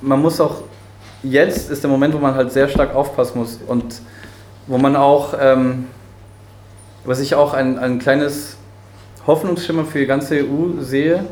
man 0.00 0.20
muss 0.20 0.40
auch, 0.40 0.62
jetzt 1.22 1.70
ist 1.70 1.82
der 1.82 1.90
Moment, 1.90 2.14
wo 2.14 2.18
man 2.18 2.34
halt 2.34 2.52
sehr 2.52 2.68
stark 2.68 2.94
aufpassen 2.94 3.38
muss 3.38 3.58
und 3.66 4.00
wo 4.66 4.78
man 4.78 4.96
auch, 4.96 5.34
ähm, 5.40 5.86
was 7.04 7.20
ich 7.20 7.34
auch 7.34 7.54
ein, 7.54 7.78
ein 7.78 7.98
kleines 7.98 8.56
Hoffnungsschimmer 9.26 9.84
für 9.84 9.98
die 9.98 10.06
ganze 10.06 10.36
EU 10.36 10.80
sehe, 10.80 11.24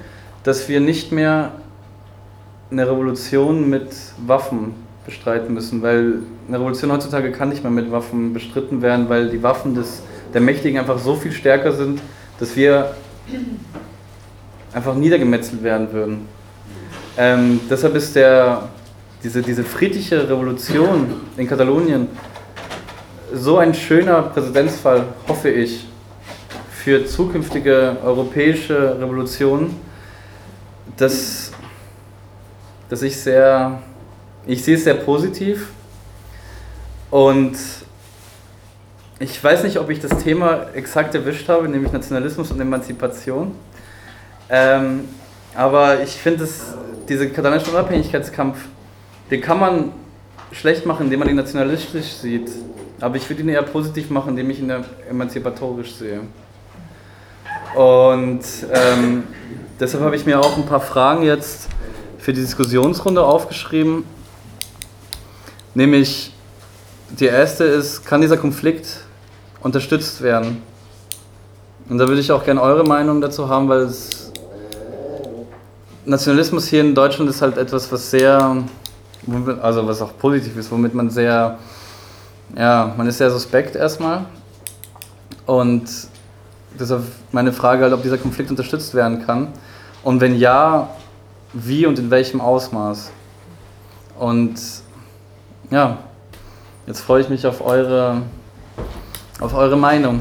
dass 0.42 0.68
wir 0.68 0.80
nicht 0.80 1.12
mehr 1.12 1.52
eine 2.70 2.88
Revolution 2.88 3.68
mit 3.68 3.90
Waffen 4.26 4.74
bestreiten 5.04 5.54
müssen, 5.54 5.82
weil 5.82 6.20
eine 6.48 6.58
Revolution 6.58 6.92
heutzutage 6.92 7.30
kann 7.30 7.48
nicht 7.48 7.62
mehr 7.62 7.70
mit 7.70 7.90
Waffen 7.92 8.32
bestritten 8.32 8.82
werden, 8.82 9.08
weil 9.08 9.30
die 9.30 9.42
Waffen 9.42 9.74
des, 9.74 10.02
der 10.34 10.40
Mächtigen 10.40 10.78
einfach 10.78 10.98
so 10.98 11.14
viel 11.14 11.32
stärker 11.32 11.72
sind, 11.72 12.00
dass 12.40 12.56
wir 12.56 12.94
einfach 14.72 14.94
niedergemetzelt 14.94 15.62
werden 15.62 15.92
würden. 15.92 16.28
Ähm, 17.18 17.60
deshalb 17.70 17.94
ist 17.94 18.14
der, 18.14 18.68
diese, 19.22 19.40
diese 19.40 19.64
friedliche 19.64 20.28
Revolution 20.28 21.14
in 21.36 21.48
Katalonien 21.48 22.08
so 23.32 23.58
ein 23.58 23.74
schöner 23.74 24.22
Präzedenzfall, 24.22 25.04
hoffe 25.26 25.48
ich, 25.48 25.86
für 26.70 27.04
zukünftige 27.06 27.96
europäische 28.04 29.00
Revolutionen, 29.00 29.80
das, 30.96 31.50
das 32.88 33.02
ich 33.02 33.16
sehr, 33.16 33.82
ich 34.46 34.62
sehe 34.62 34.76
es 34.76 34.84
sehr 34.84 34.94
positiv 34.94 35.68
und 37.10 37.56
ich 39.18 39.42
weiß 39.42 39.64
nicht, 39.64 39.78
ob 39.78 39.88
ich 39.90 40.00
das 40.00 40.22
Thema 40.22 40.66
exakt 40.74 41.14
erwischt 41.14 41.48
habe, 41.48 41.68
nämlich 41.68 41.90
Nationalismus 41.90 42.50
und 42.50 42.60
Emanzipation. 42.60 43.52
Ähm, 44.48 45.08
aber 45.54 46.02
ich 46.02 46.10
finde, 46.10 46.46
dieser 47.08 47.26
katalanische 47.26 47.70
Unabhängigkeitskampf, 47.70 48.58
den 49.30 49.40
kann 49.40 49.58
man 49.58 49.92
schlecht 50.52 50.86
machen, 50.86 51.04
indem 51.04 51.20
man 51.20 51.28
ihn 51.28 51.36
nationalistisch 51.36 52.12
sieht. 52.12 52.50
Aber 53.00 53.16
ich 53.16 53.28
würde 53.28 53.42
ihn 53.42 53.48
eher 53.48 53.62
positiv 53.62 54.10
machen, 54.10 54.30
indem 54.30 54.50
ich 54.50 54.60
ihn 54.60 54.72
emanzipatorisch 55.08 55.94
sehe. 55.94 56.20
Und 57.74 58.40
ähm, 58.72 59.24
deshalb 59.78 60.02
habe 60.02 60.16
ich 60.16 60.24
mir 60.24 60.40
auch 60.40 60.56
ein 60.56 60.64
paar 60.64 60.80
Fragen 60.80 61.22
jetzt 61.22 61.68
für 62.18 62.32
die 62.32 62.40
Diskussionsrunde 62.40 63.22
aufgeschrieben. 63.22 64.04
Nämlich, 65.74 66.32
die 67.10 67.26
erste 67.26 67.64
ist, 67.64 68.06
kann 68.06 68.22
dieser 68.22 68.38
Konflikt 68.38 68.86
unterstützt 69.60 70.22
werden? 70.22 70.62
Und 71.88 71.98
da 71.98 72.08
würde 72.08 72.20
ich 72.20 72.32
auch 72.32 72.44
gerne 72.44 72.62
eure 72.62 72.84
Meinung 72.84 73.20
dazu 73.20 73.48
haben, 73.48 73.68
weil 73.68 73.80
es, 73.80 74.25
Nationalismus 76.06 76.68
hier 76.68 76.82
in 76.82 76.94
Deutschland 76.94 77.28
ist 77.28 77.42
halt 77.42 77.58
etwas, 77.58 77.90
was 77.90 78.10
sehr, 78.10 78.62
also 79.60 79.86
was 79.86 80.00
auch 80.00 80.16
positiv 80.16 80.56
ist, 80.56 80.70
womit 80.70 80.94
man 80.94 81.10
sehr, 81.10 81.58
ja, 82.56 82.94
man 82.96 83.08
ist 83.08 83.18
sehr 83.18 83.30
suspekt 83.30 83.74
erstmal. 83.74 84.24
Und 85.46 85.88
deshalb 86.78 87.02
meine 87.32 87.52
Frage 87.52 87.82
halt, 87.82 87.92
ob 87.92 88.02
dieser 88.02 88.18
Konflikt 88.18 88.50
unterstützt 88.50 88.94
werden 88.94 89.26
kann. 89.26 89.48
Und 90.04 90.20
wenn 90.20 90.36
ja, 90.36 90.90
wie 91.52 91.86
und 91.86 91.98
in 91.98 92.10
welchem 92.10 92.40
Ausmaß? 92.40 93.10
Und 94.18 94.54
ja, 95.70 95.98
jetzt 96.86 97.00
freue 97.00 97.22
ich 97.22 97.28
mich 97.28 97.46
auf 97.46 97.64
eure, 97.64 98.22
auf 99.40 99.54
eure 99.54 99.76
Meinung. 99.76 100.20